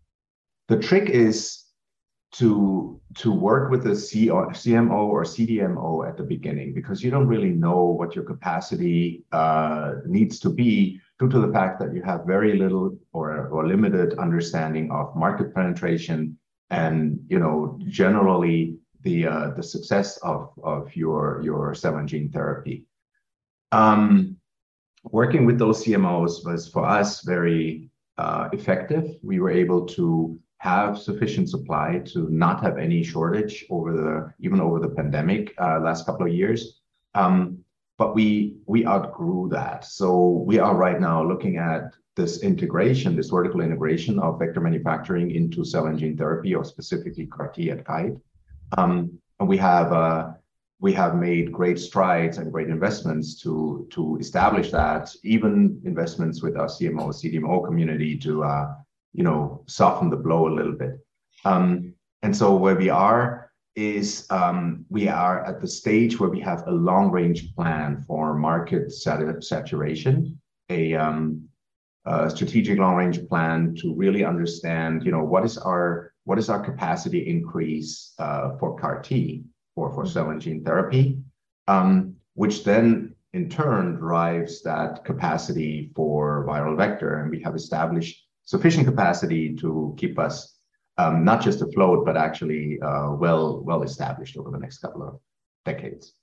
the 0.69 0.79
trick 0.79 1.09
is 1.09 1.60
to 2.33 3.01
to 3.17 3.33
work 3.33 3.71
with 3.71 3.83
the 3.83 3.91
CMO 3.91 5.09
or 5.09 5.25
CDMO 5.25 6.09
at 6.09 6.17
the 6.17 6.23
beginning 6.23 6.73
because 6.73 7.03
you 7.03 7.11
don't 7.11 7.27
really 7.27 7.51
know 7.51 7.85
what 7.85 8.15
your 8.15 8.25
capacity 8.25 9.25
uh, 9.33 9.95
needs 10.07 10.39
to 10.41 10.51
be 10.51 11.01
due 11.19 11.29
to 11.29 11.41
the 11.41 11.53
fact 11.53 11.81
that 11.81 11.93
you 11.93 12.03
have 12.03 12.25
very 12.25 12.57
little 12.57 12.97
or, 13.13 13.49
or 13.49 13.67
limited 13.67 14.17
understanding 14.19 14.91
of 14.93 15.15
market 15.17 15.53
penetration 15.55 16.39
and 16.71 17.19
you 17.29 17.39
know 17.39 17.79
generally 17.89 18.77
the 19.03 19.27
uh, 19.27 19.51
the 19.57 19.63
success 19.63 20.17
of 20.19 20.51
of 20.63 20.95
your 20.95 21.41
your 21.43 21.75
cell 21.75 21.97
and 21.97 22.09
gene 22.09 22.31
therapy. 22.31 22.85
Um, 23.73 24.37
working 25.11 25.47
with 25.47 25.59
those 25.59 25.85
CMOs 25.85 26.45
was 26.45 26.69
for 26.69 26.85
us 26.85 27.23
very 27.23 27.91
uh, 28.19 28.49
effective. 28.53 29.17
We 29.23 29.41
were 29.41 29.51
able 29.51 29.87
to 29.87 30.39
have 30.61 30.99
sufficient 30.99 31.49
supply 31.49 32.03
to 32.05 32.29
not 32.29 32.63
have 32.63 32.77
any 32.77 33.03
shortage 33.03 33.65
over 33.71 33.93
the 33.93 34.31
even 34.41 34.61
over 34.61 34.79
the 34.79 34.91
pandemic 34.91 35.55
uh, 35.59 35.81
last 35.81 36.05
couple 36.05 36.27
of 36.27 36.35
years. 36.35 36.81
Um, 37.15 37.65
but 37.97 38.15
we 38.15 38.57
we 38.67 38.87
outgrew 38.87 39.49
that. 39.51 39.87
So 39.87 40.45
we 40.47 40.59
are 40.59 40.77
right 40.77 41.01
now 41.01 41.25
looking 41.25 41.57
at 41.57 41.95
this 42.15 42.43
integration, 42.43 43.17
this 43.17 43.31
vertical 43.31 43.63
integration 43.63 44.19
of 44.19 44.39
vector 44.39 44.61
manufacturing 44.61 45.31
into 45.31 45.65
cell 45.65 45.87
and 45.87 45.99
gene 45.99 46.17
therapy, 46.17 46.55
or 46.55 46.63
specifically 46.63 47.25
CAR 47.25 47.49
T 47.49 47.71
at 47.71 47.87
Kite. 47.87 48.17
Um, 48.77 49.19
and 49.39 49.49
we 49.49 49.57
have 49.57 49.95
uh, 49.95 50.33
we 50.79 50.93
have 50.93 51.17
made 51.17 51.53
great 51.53 51.79
strides 51.79 52.37
and 52.37 52.53
great 52.53 52.69
investments 52.69 53.41
to 53.43 53.89
to 53.93 54.19
establish 54.21 54.71
that. 54.73 55.11
Even 55.25 55.81
investments 55.85 56.43
with 56.43 56.59
our 56.59 56.67
CMO 56.67 57.09
CDMO 57.15 57.65
community 57.65 58.19
to 58.19 58.45
uh, 58.45 58.75
you 59.13 59.25
know 59.25 59.65
soften 59.67 60.11
the 60.11 60.17
blow 60.17 60.49
a 60.49 60.57
little 60.57 60.77
bit. 60.77 60.99
Um, 61.45 61.95
and 62.23 62.37
so 62.37 62.55
where 62.55 62.77
we 62.77 62.91
are 62.91 63.51
is 63.77 64.27
um, 64.31 64.85
we 64.89 65.09
are 65.09 65.45
at 65.45 65.61
the 65.61 65.69
stage 65.69 66.19
where 66.19 66.29
we 66.29 66.41
have 66.41 66.67
a 66.67 66.73
long 66.73 67.11
range 67.11 67.55
plan 67.55 68.05
for 68.07 68.35
market 68.35 68.93
saturation, 68.93 70.41
a 70.69 70.95
um, 70.95 71.49
a 72.07 72.31
strategic 72.31 72.79
long 72.79 72.97
range 72.97 73.27
plan 73.29 73.75
to 73.77 73.95
really 73.95 74.25
understand, 74.25 75.05
you 75.05 75.13
know, 75.13 75.25
what 75.25 75.45
is 75.45 75.59
our 75.59 76.13
what 76.25 76.39
is 76.39 76.49
our 76.49 76.63
capacity 76.63 77.29
increase 77.29 78.13
uh, 78.19 78.57
for 78.59 78.79
CAR 78.79 79.01
T 79.01 79.45
or 79.77 79.93
for 79.93 80.07
cell 80.07 80.31
and 80.31 80.41
gene 80.41 80.65
therapy, 80.65 81.19
um, 81.69 82.17
which 82.35 82.65
then 82.65 83.15
in 83.33 83.49
turn 83.49 83.95
drives 83.95 84.63
that 84.63 85.05
capacity 85.05 85.91
for 85.95 86.45
viral 86.47 86.77
vector, 86.77 87.21
and 87.21 87.31
we 87.31 87.41
have 87.41 87.55
established 87.55 88.20
sufficient 88.51 88.85
capacity 88.85 89.55
to 89.55 89.95
keep 89.97 90.19
us 90.19 90.59
um, 90.99 91.25
not 91.25 91.41
just 91.41 91.63
afloat, 91.63 92.05
but 92.05 92.17
actually 92.17 92.81
uh, 92.83 93.13
well 93.13 93.63
well 93.63 93.83
established 93.85 94.37
over 94.37 94.51
the 94.51 94.59
next 94.59 94.79
couple 94.79 95.03
of 95.05 95.21
decades. 95.65 96.15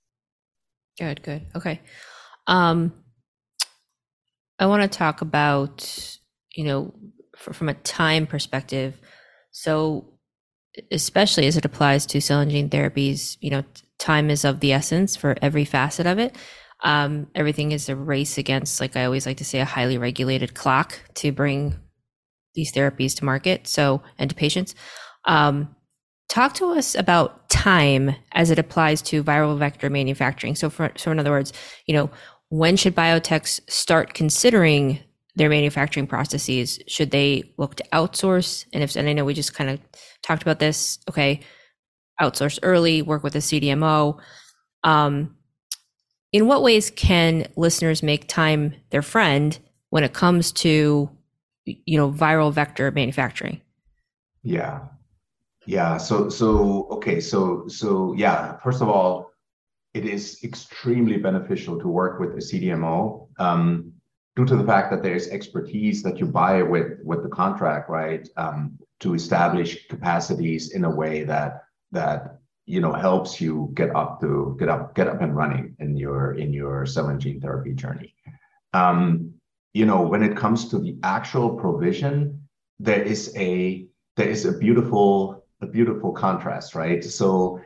Good, 0.99 1.23
good, 1.23 1.45
okay. 1.55 1.79
Um, 2.47 2.93
I 4.59 4.65
want 4.65 4.81
to 4.83 4.97
talk 4.97 5.21
about, 5.21 6.19
you 6.53 6.65
know, 6.65 6.93
for, 7.37 7.53
from 7.53 7.69
a 7.69 7.75
time 7.75 8.27
perspective. 8.27 8.99
So, 9.51 10.05
especially 10.91 11.47
as 11.47 11.55
it 11.55 11.65
applies 11.65 12.05
to 12.07 12.21
cell 12.21 12.41
and 12.41 12.51
gene 12.51 12.69
therapies, 12.69 13.37
you 13.39 13.51
know, 13.51 13.63
time 13.99 14.29
is 14.29 14.43
of 14.43 14.59
the 14.59 14.73
essence 14.73 15.15
for 15.15 15.35
every 15.41 15.65
facet 15.65 16.05
of 16.05 16.19
it. 16.19 16.35
Um, 16.83 17.27
everything 17.33 17.71
is 17.71 17.87
a 17.89 17.95
race 17.95 18.37
against, 18.37 18.81
like 18.81 18.97
I 18.97 19.05
always 19.05 19.25
like 19.25 19.37
to 19.37 19.45
say, 19.45 19.59
a 19.59 19.65
highly 19.65 19.97
regulated 19.97 20.53
clock 20.53 20.99
to 21.15 21.31
bring 21.31 21.75
these 22.57 22.73
therapies 22.73 23.15
to 23.15 23.25
market. 23.25 23.67
So, 23.67 24.01
and 24.17 24.29
to 24.29 24.35
patients. 24.35 24.75
Um, 25.23 25.73
talk 26.27 26.53
to 26.55 26.71
us 26.71 26.93
about 26.95 27.49
time 27.49 28.13
as 28.33 28.51
it 28.51 28.59
applies 28.59 29.01
to 29.03 29.23
viral 29.23 29.57
vector 29.57 29.89
manufacturing. 29.89 30.55
So, 30.55 30.69
for, 30.69 30.91
so 30.97 31.11
in 31.11 31.19
other 31.19 31.31
words, 31.31 31.53
you 31.85 31.93
know, 31.93 32.09
when 32.49 32.75
should 32.75 32.95
biotechs 32.95 33.61
start 33.69 34.13
considering 34.13 34.99
their 35.35 35.49
manufacturing 35.49 36.07
processes? 36.07 36.79
Should 36.87 37.11
they 37.11 37.53
look 37.57 37.75
to 37.75 37.83
outsource? 37.93 38.65
And 38.73 38.83
if, 38.83 38.95
and 38.95 39.07
I 39.07 39.13
know 39.13 39.23
we 39.23 39.35
just 39.35 39.53
kind 39.53 39.69
of 39.69 39.79
talked 40.23 40.41
about 40.41 40.59
this, 40.59 40.97
okay, 41.07 41.41
outsource 42.19 42.57
early, 42.63 43.03
work 43.03 43.23
with 43.23 43.35
a 43.35 43.39
CDMO. 43.39 44.19
Um, 44.83 45.35
in 46.33 46.47
what 46.47 46.63
ways 46.63 46.89
can 46.89 47.47
listeners 47.55 48.01
make 48.01 48.27
time 48.27 48.73
their 48.89 49.03
friend 49.03 49.57
when 49.91 50.03
it 50.03 50.13
comes 50.13 50.51
to, 50.51 51.09
you 51.85 51.97
know, 51.97 52.11
viral 52.11 52.51
vector 52.51 52.91
manufacturing? 52.91 53.61
Yeah. 54.43 54.81
Yeah. 55.65 55.97
So, 55.97 56.29
so, 56.29 56.87
okay. 56.91 57.19
So, 57.19 57.67
so, 57.67 58.13
yeah, 58.13 58.57
first 58.57 58.81
of 58.81 58.89
all, 58.89 59.31
it 59.93 60.05
is 60.05 60.43
extremely 60.43 61.17
beneficial 61.17 61.79
to 61.79 61.87
work 61.87 62.19
with 62.19 62.31
a 62.31 62.41
CDMO 62.41 63.27
um, 63.39 63.91
due 64.35 64.45
to 64.45 64.55
the 64.55 64.63
fact 64.63 64.91
that 64.91 65.01
there's 65.01 65.27
expertise 65.29 66.03
that 66.03 66.19
you 66.19 66.25
buy 66.25 66.61
with 66.61 66.99
with 67.03 67.23
the 67.23 67.29
contract, 67.29 67.89
right? 67.89 68.27
Um, 68.37 68.77
to 68.99 69.13
establish 69.13 69.87
capacities 69.87 70.71
in 70.71 70.83
a 70.83 70.89
way 70.89 71.23
that 71.23 71.63
that 71.91 72.39
you 72.65 72.79
know 72.79 72.93
helps 72.93 73.41
you 73.41 73.71
get 73.73 73.95
up 73.95 74.21
to 74.21 74.55
get 74.59 74.69
up 74.69 74.93
get 74.95 75.07
up 75.07 75.21
and 75.21 75.35
running 75.35 75.75
in 75.79 75.97
your 75.97 76.33
in 76.33 76.53
your 76.53 76.85
cell 76.85 77.07
and 77.07 77.19
gene 77.19 77.41
therapy 77.41 77.73
journey. 77.73 78.13
Um, 78.73 79.33
you 79.77 79.85
know, 79.85 80.01
when 80.01 80.23
it 80.23 80.35
comes 80.35 80.69
to 80.69 80.79
the 80.79 80.97
actual 81.03 81.49
provision, 81.51 82.41
there 82.79 83.03
is 83.03 83.31
a 83.35 83.85
there 84.15 84.29
is 84.35 84.45
a 84.45 84.57
beautiful 84.57 85.45
a 85.61 85.67
beautiful 85.67 86.11
contrast, 86.11 86.73
right? 86.73 87.03
So 87.03 87.61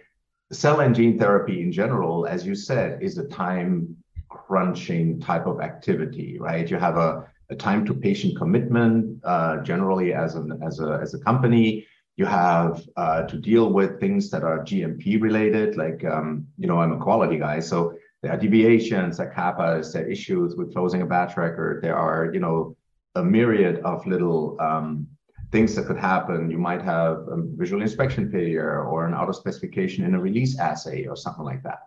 cell 0.51 0.81
and 0.81 0.93
gene 0.93 1.17
therapy 1.17 1.61
in 1.61 1.71
general, 1.71 2.27
as 2.27 2.45
you 2.45 2.55
said, 2.55 3.01
is 3.01 3.17
a 3.17 3.27
time 3.29 3.95
crunching 4.29 5.21
type 5.21 5.45
of 5.45 5.61
activity, 5.61 6.37
right? 6.39 6.69
You 6.69 6.77
have 6.77 6.97
a, 6.97 7.25
a 7.49 7.55
time 7.55 7.85
to 7.85 7.93
patient 7.93 8.37
commitment 8.37 9.21
uh, 9.23 9.57
generally 9.61 10.13
as, 10.13 10.35
an, 10.35 10.59
as, 10.61 10.79
a, 10.81 10.99
as 11.01 11.13
a 11.13 11.19
company. 11.19 11.85
You 12.17 12.25
have 12.25 12.85
uh, 12.97 13.23
to 13.23 13.37
deal 13.37 13.71
with 13.71 13.99
things 13.99 14.29
that 14.31 14.43
are 14.43 14.59
GMP 14.59 15.21
related, 15.21 15.77
like, 15.77 16.03
um, 16.05 16.47
you 16.57 16.67
know, 16.67 16.79
I'm 16.79 16.93
a 16.93 16.99
quality 16.99 17.37
guy. 17.37 17.59
So 17.61 17.93
there 18.21 18.31
are 18.31 18.37
deviations, 18.37 19.19
are 19.19 19.33
CAPAs, 19.33 19.93
there 19.93 20.05
are 20.05 20.09
issues 20.09 20.55
with 20.55 20.73
closing 20.73 21.01
a 21.01 21.05
batch 21.05 21.37
record. 21.37 21.81
There 21.81 21.97
are, 21.97 22.31
you 22.33 22.39
know, 22.39 22.75
a 23.15 23.23
myriad 23.23 23.79
of 23.83 24.05
little 24.05 24.57
um, 24.59 25.07
things 25.51 25.75
that 25.75 25.85
could 25.87 25.97
happen. 25.97 26.49
You 26.49 26.57
might 26.57 26.81
have 26.81 27.27
a 27.27 27.37
visual 27.37 27.81
inspection 27.81 28.31
failure 28.31 28.83
or 28.83 29.05
an 29.05 29.13
out 29.13 29.29
of 29.29 29.35
specification 29.35 30.05
in 30.05 30.13
a 30.15 30.19
release 30.19 30.57
assay 30.59 31.07
or 31.07 31.15
something 31.15 31.43
like 31.43 31.63
that. 31.63 31.79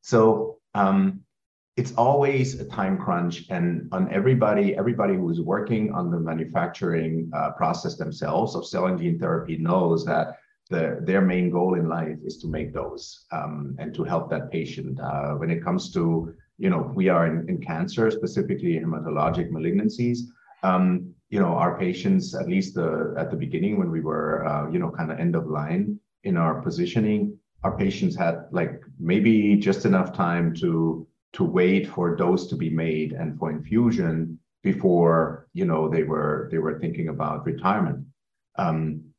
So 0.00 0.58
um, 0.74 1.20
it's 1.76 1.92
always 1.94 2.60
a 2.60 2.64
time 2.64 2.98
crunch 2.98 3.44
and 3.50 3.88
on 3.92 4.12
everybody 4.12 4.76
everybody 4.76 5.14
who 5.14 5.30
is 5.30 5.40
working 5.40 5.92
on 5.92 6.10
the 6.10 6.18
manufacturing 6.18 7.30
uh, 7.34 7.52
process 7.52 7.96
themselves 7.96 8.54
of 8.54 8.66
cell 8.66 8.86
and 8.86 8.98
gene 8.98 9.18
therapy 9.18 9.56
knows 9.56 10.04
that 10.04 10.39
the, 10.70 11.00
their 11.02 11.20
main 11.20 11.50
goal 11.50 11.74
in 11.74 11.88
life 11.88 12.16
is 12.24 12.38
to 12.38 12.48
make 12.48 12.72
those 12.72 13.26
um, 13.32 13.76
and 13.78 13.92
to 13.94 14.04
help 14.04 14.30
that 14.30 14.50
patient. 14.50 14.98
Uh, 15.00 15.34
when 15.34 15.50
it 15.50 15.62
comes 15.62 15.92
to 15.92 16.34
you 16.58 16.70
know 16.70 16.92
we 16.94 17.08
are 17.08 17.26
in, 17.26 17.48
in 17.48 17.60
cancer 17.60 18.10
specifically 18.10 18.78
hematologic 18.78 19.50
malignancies 19.50 20.18
um, 20.62 21.12
you 21.30 21.40
know 21.40 21.52
our 21.62 21.78
patients 21.78 22.34
at 22.34 22.46
least 22.46 22.74
the, 22.74 23.14
at 23.16 23.30
the 23.30 23.36
beginning 23.36 23.78
when 23.78 23.90
we 23.90 24.00
were 24.00 24.46
uh, 24.46 24.70
you 24.70 24.78
know 24.78 24.90
kind 24.90 25.10
of 25.10 25.18
end 25.18 25.34
of 25.34 25.46
line 25.46 25.98
in 26.24 26.36
our 26.36 26.60
positioning 26.60 27.36
our 27.64 27.76
patients 27.76 28.16
had 28.16 28.46
like 28.52 28.80
maybe 28.98 29.56
just 29.56 29.84
enough 29.84 30.12
time 30.14 30.54
to 30.54 31.06
to 31.32 31.44
wait 31.44 31.86
for 31.88 32.16
dose 32.16 32.46
to 32.48 32.56
be 32.56 32.70
made 32.70 33.12
and 33.12 33.38
for 33.38 33.50
infusion 33.50 34.38
before 34.62 35.46
you 35.52 35.64
know 35.64 35.88
they 35.88 36.02
were 36.02 36.48
they 36.50 36.58
were 36.58 36.78
thinking 36.78 37.08
about 37.08 37.46
retirement. 37.46 38.04
Um, 38.56 39.09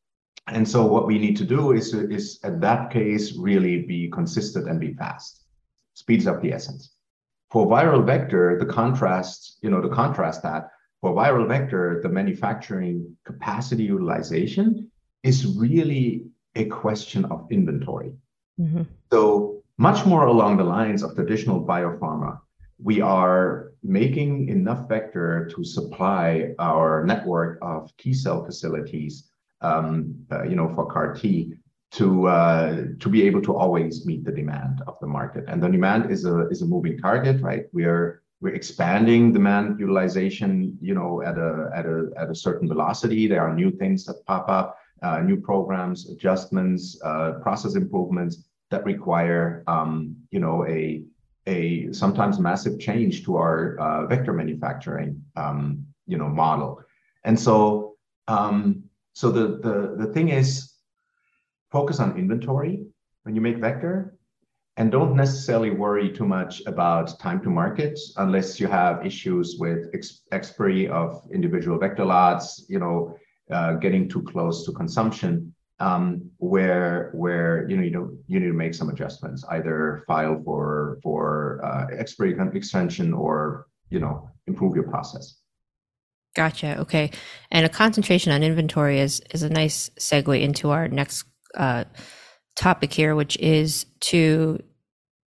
and 0.48 0.68
so 0.68 0.86
what 0.86 1.08
we 1.08 1.18
need 1.18 1.38
to 1.38 1.46
do 1.46 1.72
is 1.72 1.94
is 1.94 2.40
at 2.44 2.60
that 2.62 2.92
case 2.92 3.38
really 3.38 3.84
be 3.84 4.10
consistent 4.10 4.68
and 4.70 4.80
be 4.80 4.94
fast 4.94 5.46
speeds 5.94 6.28
up 6.28 6.42
the 6.42 6.52
essence 6.52 6.96
for 7.50 7.68
viral 7.68 8.06
vector 8.06 8.58
the 8.60 8.66
contrast 8.66 9.60
you 9.62 9.70
know 9.70 9.82
the 9.82 9.96
contrast 9.96 10.42
that 10.44 10.70
for 11.00 11.14
viral 11.14 11.48
vector 11.48 12.00
the 12.04 12.10
manufacturing 12.10 13.16
capacity 13.26 13.84
utilization 13.84 14.90
is 15.24 15.46
really 15.58 16.26
a 16.56 16.66
question 16.66 17.26
of 17.26 17.48
inventory 17.52 18.12
mm-hmm. 18.60 18.84
so 19.12 19.62
much 19.82 20.06
more 20.06 20.28
along 20.28 20.58
the 20.58 20.64
lines 20.64 21.02
of 21.02 21.16
traditional 21.16 21.66
biopharma. 21.66 22.38
We 22.78 23.02
are 23.02 23.72
making 23.82 24.50
enough 24.50 24.88
vector 24.88 25.50
to 25.56 25.64
supply 25.64 26.54
our 26.60 27.04
network 27.04 27.58
of 27.64 27.92
T 27.98 28.14
cell 28.14 28.46
facilities, 28.46 29.31
um, 29.62 30.16
uh, 30.32 30.44
you 30.44 30.56
know, 30.56 30.74
for 30.76 30.86
CAR 30.86 31.14
T 31.14 31.54
to 31.92 32.28
uh, 32.28 32.84
to 33.00 33.10
be 33.10 33.24
able 33.24 33.42
to 33.42 33.56
always 33.56 34.06
meet 34.06 34.24
the 34.24 34.32
demand 34.32 34.82
of 34.88 34.98
the 35.02 35.08
market. 35.08 35.44
And 35.48 35.62
the 35.62 35.70
demand 35.70 36.12
is 36.12 36.26
a 36.26 36.48
is 36.50 36.62
a 36.62 36.66
moving 36.66 36.98
target, 36.98 37.42
right? 37.42 37.66
We're 37.74 38.22
we're 38.40 38.56
expanding 38.56 39.34
demand 39.34 39.80
utilization, 39.80 40.78
you 40.82 40.96
know, 40.96 41.22
at 41.22 41.38
a 41.38 41.70
at 41.76 41.86
a 41.86 42.10
at 42.18 42.30
a 42.30 42.36
certain 42.36 42.68
velocity. 42.68 43.28
There 43.28 43.42
are 43.42 43.54
new 43.54 43.72
things 43.72 44.06
that 44.06 44.26
pop 44.26 44.50
up, 44.50 44.78
uh, 45.02 45.20
new 45.20 45.40
programs, 45.40 46.10
adjustments, 46.10 47.00
uh, 47.04 47.34
process 47.44 47.76
improvements 47.76 48.48
that 48.72 48.84
require 48.86 49.64
um, 49.68 50.16
you 50.32 50.40
know 50.40 50.66
a 50.66 51.04
a 51.48 51.92
sometimes 51.92 52.40
massive 52.40 52.80
change 52.80 53.24
to 53.26 53.36
our 53.36 53.78
uh, 53.80 54.06
vector 54.08 54.34
manufacturing 54.34 55.22
um, 55.36 55.86
you 56.08 56.18
know 56.18 56.30
model 56.30 56.82
and 57.26 57.40
so 57.40 57.96
um, 58.28 58.81
so 59.14 59.32
the, 59.32 59.60
the 59.60 60.06
the 60.06 60.14
thing 60.14 60.30
is 60.30 60.74
focus 61.72 62.00
on 62.00 62.18
inventory 62.18 62.86
when 63.24 63.36
you 63.36 63.42
make 63.42 63.58
vector 63.58 64.18
and 64.78 64.92
don't 64.92 65.16
necessarily 65.16 65.70
worry 65.70 66.12
too 66.12 66.26
much 66.26 66.62
about 66.66 67.20
time 67.20 67.42
to 67.42 67.50
market 67.50 68.00
unless 68.18 68.60
you 68.60 68.68
have 68.68 69.06
issues 69.06 69.58
with 69.60 69.90
ex- 69.94 70.22
expiry 70.32 70.88
of 70.88 71.22
individual 71.32 71.78
vector 71.78 72.06
lots 72.06 72.66
you 72.70 72.80
know 72.80 73.16
uh, 73.52 73.74
getting 73.74 74.08
too 74.08 74.22
close 74.22 74.66
to 74.66 74.72
consumption 74.72 75.54
um, 75.82 76.30
where 76.38 77.10
where 77.14 77.68
you 77.68 77.76
know 77.76 77.84
you 77.84 77.90
know 77.90 78.12
you 78.28 78.40
need 78.40 78.48
to 78.48 78.54
make 78.54 78.76
some 78.76 78.90
adjustments, 78.90 79.44
either 79.50 80.04
file 80.08 80.40
for 80.46 81.00
for 81.02 81.60
uh, 81.66 81.88
expiry 81.98 82.38
extension 82.54 83.14
or 83.14 83.66
you 83.90 84.00
know 84.00 84.30
improve 84.46 84.76
your 84.76 84.88
process. 84.88 85.41
Gotcha. 86.36 86.80
Okay, 86.80 87.12
and 87.52 87.66
a 87.66 87.70
concentration 87.70 88.32
on 88.32 88.44
inventory 88.44 89.00
is 89.00 89.22
is 89.34 89.44
a 89.44 89.50
nice 89.50 89.90
segue 90.00 90.42
into 90.42 90.70
our 90.70 90.88
next 90.88 91.26
uh, 91.56 91.84
topic 92.56 92.94
here, 92.94 93.16
which 93.16 93.38
is 93.38 93.86
to 94.00 94.62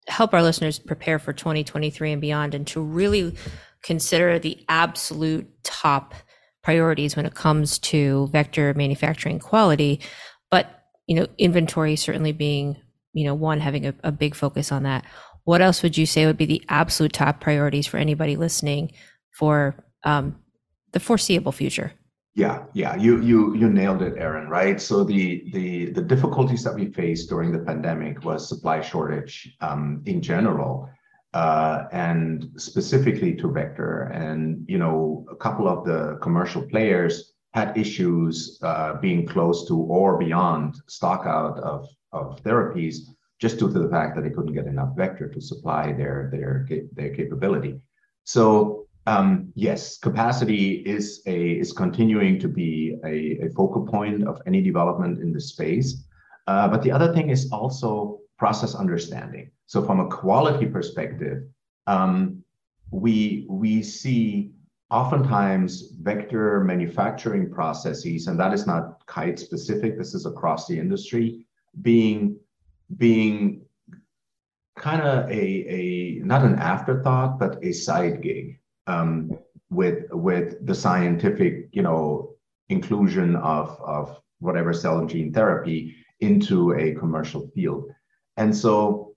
help 0.06 0.32
our 0.34 0.42
listeners 0.42 0.78
prepare 0.78 1.18
for 1.18 1.32
2023 1.32 2.12
and 2.12 2.20
beyond, 2.20 2.54
and 2.54 2.66
to 2.68 2.80
really 2.80 3.34
consider 3.82 4.38
the 4.38 4.64
absolute 4.68 5.46
top 5.62 6.14
priorities 6.62 7.14
when 7.14 7.26
it 7.26 7.34
comes 7.34 7.78
to 7.78 8.26
vector 8.32 8.72
manufacturing 8.74 9.38
quality 9.38 10.00
but 10.50 10.84
you 11.06 11.14
know 11.14 11.26
inventory 11.36 11.94
certainly 11.94 12.32
being 12.32 12.74
you 13.12 13.24
know 13.24 13.34
one 13.34 13.60
having 13.60 13.86
a, 13.86 13.94
a 14.02 14.10
big 14.10 14.34
focus 14.34 14.72
on 14.72 14.82
that 14.82 15.04
what 15.44 15.60
else 15.60 15.82
would 15.82 15.98
you 15.98 16.06
say 16.06 16.24
would 16.24 16.38
be 16.38 16.46
the 16.46 16.64
absolute 16.70 17.12
top 17.12 17.38
priorities 17.38 17.86
for 17.86 17.98
anybody 17.98 18.34
listening 18.36 18.90
for 19.30 19.76
um, 20.04 20.36
the 20.94 21.00
foreseeable 21.00 21.52
future. 21.52 21.92
Yeah 22.34 22.56
yeah 22.72 22.96
you 22.96 23.20
you 23.20 23.54
you 23.60 23.68
nailed 23.68 24.02
it 24.02 24.14
aaron 24.16 24.48
right? 24.48 24.80
So 24.80 25.04
the 25.04 25.24
the 25.52 25.66
the 25.96 26.04
difficulties 26.14 26.62
that 26.64 26.74
we 26.74 26.86
faced 27.00 27.28
during 27.28 27.52
the 27.52 27.64
pandemic 27.70 28.24
was 28.24 28.48
supply 28.48 28.80
shortage 28.80 29.34
um, 29.60 30.02
in 30.06 30.18
general 30.22 30.88
uh, 31.34 31.84
and 31.92 32.48
specifically 32.56 33.34
to 33.40 33.52
vector. 33.52 33.94
And 34.22 34.64
you 34.72 34.78
know 34.78 35.26
a 35.30 35.36
couple 35.36 35.66
of 35.68 35.84
the 35.84 36.18
commercial 36.22 36.62
players 36.62 37.34
had 37.52 37.76
issues 37.76 38.58
uh, 38.62 38.94
being 39.06 39.26
close 39.26 39.68
to 39.68 39.76
or 39.76 40.18
beyond 40.18 40.74
stock 40.88 41.22
out 41.26 41.56
of, 41.72 41.86
of 42.10 42.42
therapies 42.42 42.96
just 43.40 43.58
due 43.58 43.72
to 43.72 43.78
the 43.78 43.88
fact 43.88 44.16
that 44.16 44.22
they 44.22 44.30
couldn't 44.30 44.54
get 44.54 44.66
enough 44.66 44.96
vector 44.96 45.28
to 45.28 45.40
supply 45.40 45.92
their 45.92 46.30
their 46.32 46.66
their 46.96 47.12
capability. 47.14 47.74
So 48.24 48.83
yes, 49.54 49.98
capacity 49.98 50.82
is 50.86 51.72
continuing 51.76 52.38
to 52.40 52.48
be 52.48 52.96
a, 53.04 53.48
focal 53.54 53.86
point 53.86 54.26
of 54.26 54.40
any 54.46 54.62
development 54.62 55.20
in 55.20 55.32
the 55.32 55.40
space. 55.40 56.04
Uh, 56.46 56.68
but 56.68 56.82
the 56.82 56.90
other 56.90 57.12
thing 57.12 57.30
is 57.30 57.50
also 57.50 58.20
process 58.38 58.74
understanding. 58.74 59.50
So 59.66 59.82
from 59.82 60.00
a 60.00 60.08
quality 60.08 60.66
perspective, 60.66 61.44
um, 61.86 62.42
we 62.90 63.82
see 63.82 64.52
oftentimes 64.90 65.92
vector 66.00 66.60
manufacturing 66.60 67.50
processes, 67.50 68.26
and 68.26 68.38
that 68.38 68.52
is 68.52 68.66
not 68.66 69.04
kite 69.06 69.38
specific, 69.38 69.98
this 69.98 70.14
is 70.14 70.26
across 70.26 70.66
the 70.66 70.78
industry, 70.78 71.46
being 71.82 72.36
kind 74.76 75.02
of 75.02 75.30
a 75.30 76.20
not 76.24 76.42
an 76.44 76.56
afterthought, 76.56 77.38
but 77.38 77.58
a 77.64 77.72
side 77.72 78.22
gig 78.22 78.60
um, 78.86 79.30
with 79.70 80.04
with 80.10 80.64
the 80.66 80.74
scientific, 80.74 81.68
you 81.72 81.82
know, 81.82 82.34
inclusion 82.68 83.36
of 83.36 83.78
of 83.80 84.20
whatever 84.40 84.72
cell 84.72 84.98
and 84.98 85.08
gene 85.08 85.32
therapy 85.32 85.94
into 86.20 86.72
a 86.74 86.94
commercial 86.94 87.48
field. 87.54 87.90
And 88.36 88.54
so 88.54 89.14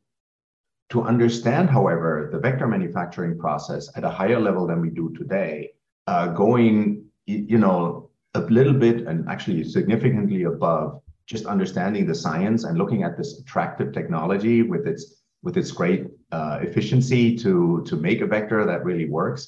to 0.90 1.04
understand, 1.04 1.70
however, 1.70 2.30
the 2.32 2.40
vector 2.40 2.68
manufacturing 2.68 3.38
process 3.38 3.90
at 3.96 4.04
a 4.04 4.10
higher 4.10 4.40
level 4.40 4.66
than 4.68 4.80
we 4.80 4.90
do 4.90 5.14
today, 5.18 5.72
uh, 6.08 6.28
going, 6.28 7.06
you 7.26 7.58
know, 7.58 8.10
a 8.36 8.40
little 8.40 8.74
bit 8.74 9.08
and 9.08 9.28
actually 9.28 9.64
significantly 9.64 10.44
above 10.44 11.02
just 11.26 11.46
understanding 11.46 12.06
the 12.06 12.16
science 12.16 12.64
and 12.64 12.78
looking 12.78 13.04
at 13.04 13.18
this 13.18 13.40
attractive 13.40 13.92
technology 13.92 14.62
with 14.62 14.88
its 14.88 15.24
with 15.48 15.56
its 15.56 15.72
great 15.72 16.08
uh, 16.34 16.60
efficiency 16.62 17.34
to 17.44 17.82
to 17.88 17.96
make 17.96 18.20
a 18.20 18.28
vector 18.28 18.66
that 18.66 18.84
really 18.84 19.08
works. 19.20 19.42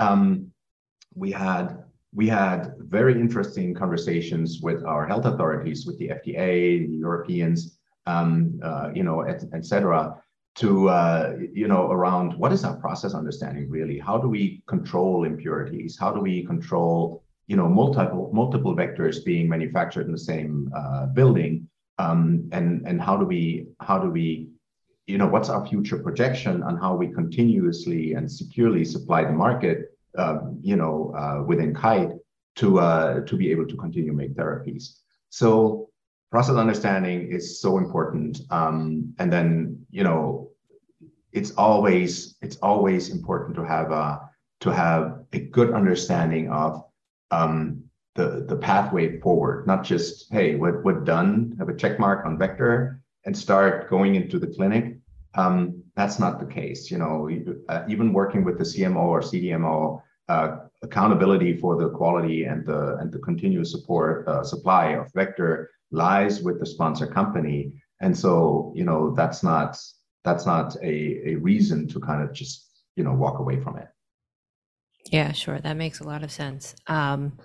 Um, 0.00 0.50
we 1.14 1.30
had 1.30 1.66
we 2.12 2.26
had 2.26 2.74
very 2.96 3.14
interesting 3.24 3.72
conversations 3.72 4.48
with 4.60 4.80
our 4.84 5.06
health 5.06 5.26
authorities, 5.26 5.86
with 5.86 5.96
the 6.00 6.08
FDA, 6.18 6.88
the 6.90 6.98
Europeans, 7.08 7.78
um, 8.06 8.58
uh, 8.68 8.90
you 8.96 9.04
know, 9.04 9.20
et, 9.20 9.44
et 9.58 9.64
cetera, 9.64 10.00
to 10.56 10.88
uh, 10.88 11.36
you 11.60 11.68
know 11.68 11.82
around 11.96 12.34
what 12.34 12.52
is 12.52 12.64
our 12.64 12.76
process 12.84 13.14
understanding 13.14 13.70
really? 13.70 13.98
How 14.08 14.18
do 14.18 14.28
we 14.28 14.60
control 14.66 15.22
impurities? 15.22 15.96
How 16.02 16.10
do 16.16 16.20
we 16.20 16.44
control 16.52 17.22
you 17.46 17.56
know 17.58 17.68
multiple 17.68 18.28
multiple 18.40 18.74
vectors 18.74 19.24
being 19.24 19.48
manufactured 19.48 20.06
in 20.06 20.12
the 20.18 20.26
same 20.32 20.52
uh, 20.80 21.06
building? 21.18 21.68
Um, 22.00 22.48
and 22.50 22.68
and 22.88 23.00
how 23.00 23.16
do 23.16 23.24
we 23.24 23.68
how 23.78 24.00
do 24.00 24.10
we 24.10 24.48
you 25.06 25.18
know 25.18 25.26
what's 25.26 25.48
our 25.48 25.66
future 25.66 25.98
projection 25.98 26.62
on 26.62 26.76
how 26.76 26.94
we 26.94 27.08
continuously 27.08 28.14
and 28.14 28.30
securely 28.30 28.84
supply 28.84 29.24
the 29.24 29.32
market 29.32 29.96
um, 30.18 30.58
you 30.62 30.76
know 30.76 31.14
uh, 31.16 31.42
within 31.42 31.74
kite 31.74 32.12
to 32.56 32.78
uh, 32.78 33.20
to 33.24 33.36
be 33.36 33.50
able 33.50 33.66
to 33.66 33.76
continue 33.76 34.12
make 34.12 34.34
therapies 34.34 34.98
so 35.28 35.90
process 36.34 36.56
understanding 36.56 37.30
is 37.30 37.60
so 37.60 37.78
important. 37.78 38.40
Um, 38.50 39.14
and 39.20 39.32
then, 39.32 39.86
you 39.92 40.02
know, 40.02 40.50
it's 41.32 41.52
always 41.52 42.34
it's 42.42 42.56
always 42.56 43.10
important 43.10 43.54
to 43.54 43.64
have 43.64 43.92
a 43.92 44.20
to 44.62 44.70
have 44.70 45.20
a 45.32 45.38
good 45.38 45.72
understanding 45.72 46.50
of 46.50 46.82
um, 47.30 47.84
the 48.16 48.46
the 48.48 48.56
pathway 48.56 49.20
forward, 49.20 49.68
not 49.68 49.84
just 49.84 50.32
hey, 50.32 50.56
what 50.56 50.82
what 50.84 51.04
done, 51.04 51.54
have 51.60 51.68
a 51.68 51.76
check 51.76 52.00
mark 52.00 52.26
on 52.26 52.36
vector 52.36 53.00
and 53.24 53.36
start 53.36 53.88
going 53.88 54.14
into 54.14 54.38
the 54.38 54.46
clinic. 54.46 54.98
Um, 55.34 55.82
that's 55.96 56.18
not 56.18 56.38
the 56.38 56.46
case. 56.46 56.90
You 56.90 56.98
know, 56.98 57.30
uh, 57.68 57.84
even 57.88 58.12
working 58.12 58.44
with 58.44 58.58
the 58.58 58.64
CMO 58.64 59.04
or 59.04 59.20
CDMO, 59.20 60.02
uh, 60.28 60.56
accountability 60.82 61.56
for 61.56 61.76
the 61.76 61.90
quality 61.90 62.44
and 62.44 62.64
the 62.64 62.96
and 62.96 63.12
the 63.12 63.18
continuous 63.18 63.70
support 63.70 64.26
uh, 64.28 64.42
supply 64.42 64.88
of 64.90 65.12
vector 65.12 65.70
lies 65.90 66.42
with 66.42 66.60
the 66.60 66.66
sponsor 66.66 67.06
company. 67.06 67.72
And 68.00 68.16
so, 68.16 68.72
you 68.74 68.84
know, 68.84 69.14
that's 69.14 69.42
not 69.42 69.76
that's 70.24 70.46
not 70.46 70.76
a, 70.82 71.30
a 71.30 71.34
reason 71.36 71.88
to 71.88 72.00
kind 72.00 72.22
of 72.22 72.32
just 72.32 72.68
you 72.96 73.04
know 73.04 73.12
walk 73.12 73.38
away 73.38 73.60
from 73.60 73.76
it. 73.78 73.88
Yeah, 75.10 75.32
sure. 75.32 75.58
That 75.58 75.76
makes 75.76 76.00
a 76.00 76.04
lot 76.04 76.22
of 76.22 76.32
sense. 76.32 76.74
Um, 76.86 77.38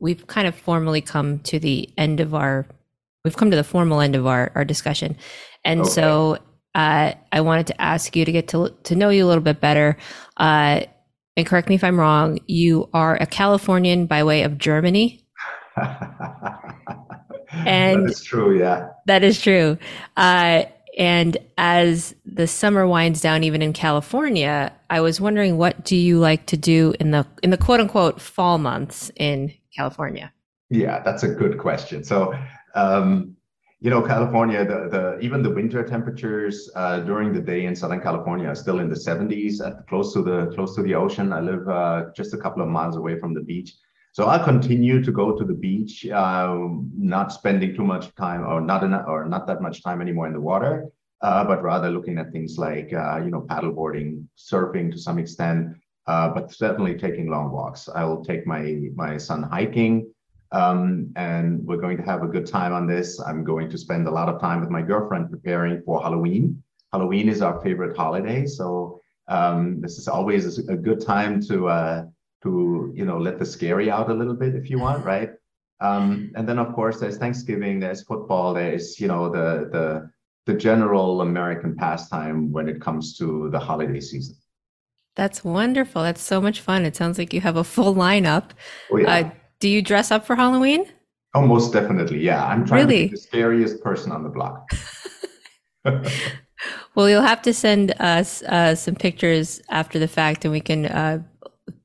we've 0.00 0.26
kind 0.26 0.48
of 0.48 0.54
formally 0.54 1.00
come 1.00 1.38
to 1.40 1.58
the 1.58 1.88
end 1.96 2.20
of 2.20 2.34
our 2.34 2.66
we've 3.26 3.36
come 3.36 3.50
to 3.50 3.56
the 3.56 3.64
formal 3.64 4.00
end 4.00 4.16
of 4.16 4.26
our, 4.26 4.52
our 4.54 4.64
discussion 4.64 5.16
and 5.64 5.80
okay. 5.80 5.90
so 5.90 6.38
uh, 6.74 7.12
i 7.32 7.40
wanted 7.40 7.66
to 7.66 7.80
ask 7.80 8.14
you 8.16 8.24
to 8.24 8.32
get 8.32 8.48
to, 8.48 8.74
to 8.84 8.94
know 8.94 9.10
you 9.10 9.24
a 9.24 9.28
little 9.28 9.42
bit 9.42 9.60
better 9.60 9.96
uh, 10.38 10.80
and 11.36 11.46
correct 11.46 11.68
me 11.68 11.74
if 11.74 11.84
i'm 11.84 11.98
wrong 11.98 12.38
you 12.46 12.88
are 12.94 13.16
a 13.16 13.26
californian 13.26 14.06
by 14.06 14.22
way 14.24 14.42
of 14.42 14.58
germany 14.58 15.20
and 17.52 18.04
that 18.04 18.10
is 18.10 18.22
true 18.22 18.58
yeah 18.58 18.88
that 19.06 19.22
is 19.22 19.40
true 19.40 19.76
uh, 20.16 20.64
and 20.96 21.36
as 21.58 22.14
the 22.24 22.46
summer 22.46 22.86
winds 22.86 23.20
down 23.20 23.44
even 23.44 23.60
in 23.60 23.72
california 23.72 24.72
i 24.88 25.00
was 25.00 25.20
wondering 25.20 25.58
what 25.58 25.84
do 25.84 25.96
you 25.96 26.18
like 26.18 26.46
to 26.46 26.56
do 26.56 26.94
in 27.00 27.10
the 27.10 27.26
in 27.42 27.50
the 27.50 27.58
quote 27.58 27.80
unquote 27.80 28.20
fall 28.20 28.56
months 28.56 29.10
in 29.16 29.52
California? 29.76 30.32
Yeah, 30.70 31.02
that's 31.04 31.22
a 31.22 31.28
good 31.28 31.58
question. 31.58 32.02
So, 32.02 32.34
um, 32.76 33.36
you 33.80 33.90
know, 33.90 34.00
California, 34.00 34.64
the, 34.64 34.88
the 34.88 35.18
even 35.20 35.42
the 35.42 35.50
winter 35.50 35.82
temperatures 35.82 36.70
uh, 36.74 37.00
during 37.00 37.32
the 37.32 37.40
day 37.40 37.66
in 37.66 37.76
Southern 37.76 38.00
California 38.00 38.48
are 38.48 38.54
still 38.54 38.80
in 38.80 38.88
the 38.88 38.96
70s, 38.96 39.66
at 39.66 39.86
close 39.86 40.12
to 40.14 40.22
the 40.22 40.46
close 40.54 40.74
to 40.76 40.82
the 40.82 40.94
ocean. 40.94 41.32
I 41.32 41.40
live 41.40 41.68
uh, 41.68 42.04
just 42.14 42.32
a 42.32 42.38
couple 42.38 42.62
of 42.62 42.68
miles 42.68 42.96
away 42.96 43.18
from 43.18 43.34
the 43.34 43.42
beach, 43.42 43.74
so 44.12 44.28
I 44.28 44.38
continue 44.42 45.02
to 45.02 45.12
go 45.12 45.36
to 45.36 45.44
the 45.44 45.52
beach, 45.52 46.06
uh, 46.06 46.56
not 46.96 47.32
spending 47.32 47.76
too 47.76 47.84
much 47.84 48.14
time, 48.14 48.46
or 48.46 48.62
not 48.62 48.82
enough, 48.82 49.04
or 49.06 49.26
not 49.26 49.46
that 49.46 49.60
much 49.60 49.82
time 49.82 50.00
anymore 50.00 50.26
in 50.26 50.32
the 50.32 50.40
water, 50.40 50.86
uh, 51.20 51.44
but 51.44 51.62
rather 51.62 51.90
looking 51.90 52.16
at 52.16 52.32
things 52.32 52.56
like 52.56 52.94
uh, 52.94 53.18
you 53.22 53.30
know 53.30 53.42
paddleboarding, 53.42 54.24
surfing 54.38 54.90
to 54.90 54.98
some 54.98 55.18
extent, 55.18 55.76
uh, 56.06 56.30
but 56.30 56.50
certainly 56.50 56.96
taking 56.96 57.28
long 57.28 57.52
walks. 57.52 57.90
I 57.94 58.04
will 58.04 58.24
take 58.24 58.46
my 58.46 58.88
my 58.94 59.18
son 59.18 59.42
hiking, 59.42 60.10
um, 60.52 61.12
and 61.16 61.64
we're 61.66 61.76
going 61.76 61.96
to 61.96 62.02
have 62.02 62.22
a 62.22 62.28
good 62.28 62.46
time 62.46 62.72
on 62.72 62.86
this. 62.86 63.20
I'm 63.20 63.44
going 63.44 63.70
to 63.70 63.78
spend 63.78 64.06
a 64.06 64.10
lot 64.10 64.28
of 64.28 64.40
time 64.40 64.60
with 64.60 64.70
my 64.70 64.82
girlfriend 64.82 65.30
preparing 65.30 65.82
for 65.82 66.02
Halloween. 66.02 66.62
Halloween 66.92 67.28
is 67.28 67.42
our 67.42 67.60
favorite 67.60 67.96
holiday, 67.96 68.46
so 68.46 69.00
um, 69.28 69.80
this 69.80 69.98
is 69.98 70.08
always 70.08 70.58
a 70.58 70.76
good 70.76 71.00
time 71.00 71.42
to 71.48 71.68
uh, 71.68 72.04
to 72.42 72.92
you 72.94 73.04
know 73.04 73.18
let 73.18 73.38
the 73.38 73.46
scary 73.46 73.90
out 73.90 74.10
a 74.10 74.14
little 74.14 74.34
bit 74.34 74.54
if 74.54 74.70
you 74.70 74.78
want, 74.78 75.04
right? 75.12 75.30
Um, 75.80 76.32
and 76.36 76.48
then 76.48 76.58
of 76.58 76.74
course 76.74 77.00
there's 77.00 77.18
Thanksgiving, 77.18 77.80
there's 77.80 78.02
football, 78.02 78.54
there's 78.54 79.00
you 79.00 79.08
know 79.08 79.28
the 79.28 79.68
the 79.72 80.10
the 80.46 80.54
general 80.54 81.22
American 81.22 81.74
pastime 81.74 82.52
when 82.52 82.68
it 82.68 82.80
comes 82.80 83.18
to 83.18 83.50
the 83.50 83.58
holiday 83.58 84.00
season. 84.00 84.36
That's 85.16 85.42
wonderful. 85.42 86.02
That's 86.02 86.22
so 86.22 86.40
much 86.40 86.60
fun. 86.60 86.84
It 86.84 86.94
sounds 86.94 87.18
like 87.18 87.32
you 87.32 87.40
have 87.40 87.56
a 87.56 87.64
full 87.64 87.94
lineup. 87.94 88.50
Oh, 88.92 88.98
yeah. 88.98 89.12
Uh, 89.12 89.30
do 89.66 89.72
you 89.72 89.82
dress 89.82 90.12
up 90.12 90.24
for 90.24 90.36
Halloween? 90.36 90.86
Oh, 91.34 91.44
most 91.44 91.72
definitely. 91.72 92.20
Yeah. 92.20 92.46
I'm 92.46 92.64
trying 92.64 92.86
really? 92.86 93.06
to 93.06 93.10
be 93.10 93.16
the 93.16 93.20
scariest 93.20 93.82
person 93.82 94.12
on 94.12 94.22
the 94.22 94.28
block. 94.28 94.70
well, 96.94 97.10
you'll 97.10 97.20
have 97.22 97.42
to 97.42 97.52
send 97.52 97.92
us 97.98 98.44
uh, 98.44 98.76
some 98.76 98.94
pictures 98.94 99.60
after 99.68 99.98
the 99.98 100.06
fact 100.06 100.44
and 100.44 100.52
we 100.52 100.60
can 100.60 100.86
uh, 100.86 101.20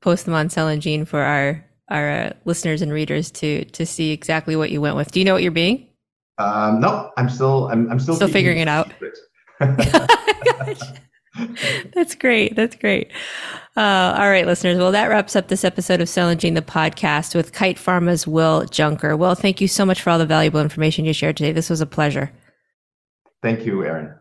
post 0.00 0.26
them 0.26 0.34
on 0.34 0.48
Celangene 0.48 1.08
for 1.08 1.22
our 1.22 1.64
our 1.88 2.08
uh, 2.08 2.32
listeners 2.44 2.82
and 2.82 2.92
readers 2.92 3.32
to 3.32 3.64
to 3.64 3.84
see 3.84 4.12
exactly 4.12 4.54
what 4.54 4.70
you 4.70 4.80
went 4.80 4.94
with. 4.94 5.10
Do 5.10 5.18
you 5.18 5.24
know 5.24 5.34
what 5.34 5.42
you're 5.42 5.50
being? 5.50 5.88
Um, 6.38 6.80
no, 6.80 7.10
I'm 7.16 7.28
still 7.28 7.66
I'm, 7.66 7.90
I'm 7.90 7.98
still 7.98 8.14
still 8.14 8.28
figuring 8.28 8.58
it 8.58 8.68
out. 8.68 8.92
That's 11.94 12.14
great. 12.14 12.54
That's 12.54 12.76
great. 12.76 13.10
Uh, 13.74 14.14
all 14.18 14.28
right, 14.28 14.46
listeners. 14.46 14.76
Well, 14.76 14.92
that 14.92 15.06
wraps 15.06 15.34
up 15.34 15.48
this 15.48 15.64
episode 15.64 16.02
of 16.02 16.08
Celangene, 16.08 16.54
the 16.54 16.60
podcast 16.62 17.34
with 17.34 17.52
Kite 17.52 17.78
Pharma's 17.78 18.26
Will 18.26 18.66
Junker. 18.66 19.16
Will, 19.16 19.34
thank 19.34 19.62
you 19.62 19.68
so 19.68 19.86
much 19.86 20.02
for 20.02 20.10
all 20.10 20.18
the 20.18 20.26
valuable 20.26 20.60
information 20.60 21.06
you 21.06 21.14
shared 21.14 21.38
today. 21.38 21.52
This 21.52 21.70
was 21.70 21.80
a 21.80 21.86
pleasure. 21.86 22.30
Thank 23.42 23.64
you, 23.64 23.82
Erin. 23.82 24.14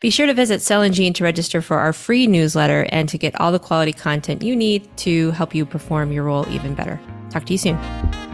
Be 0.00 0.10
sure 0.10 0.26
to 0.26 0.34
visit 0.34 0.60
Celangene 0.60 1.14
to 1.14 1.24
register 1.24 1.62
for 1.62 1.78
our 1.78 1.94
free 1.94 2.26
newsletter 2.26 2.86
and 2.90 3.08
to 3.08 3.16
get 3.16 3.38
all 3.40 3.50
the 3.50 3.58
quality 3.58 3.94
content 3.94 4.42
you 4.42 4.54
need 4.54 4.94
to 4.98 5.30
help 5.30 5.54
you 5.54 5.64
perform 5.64 6.12
your 6.12 6.24
role 6.24 6.46
even 6.50 6.74
better. 6.74 7.00
Talk 7.30 7.46
to 7.46 7.54
you 7.54 7.58
soon. 7.58 8.25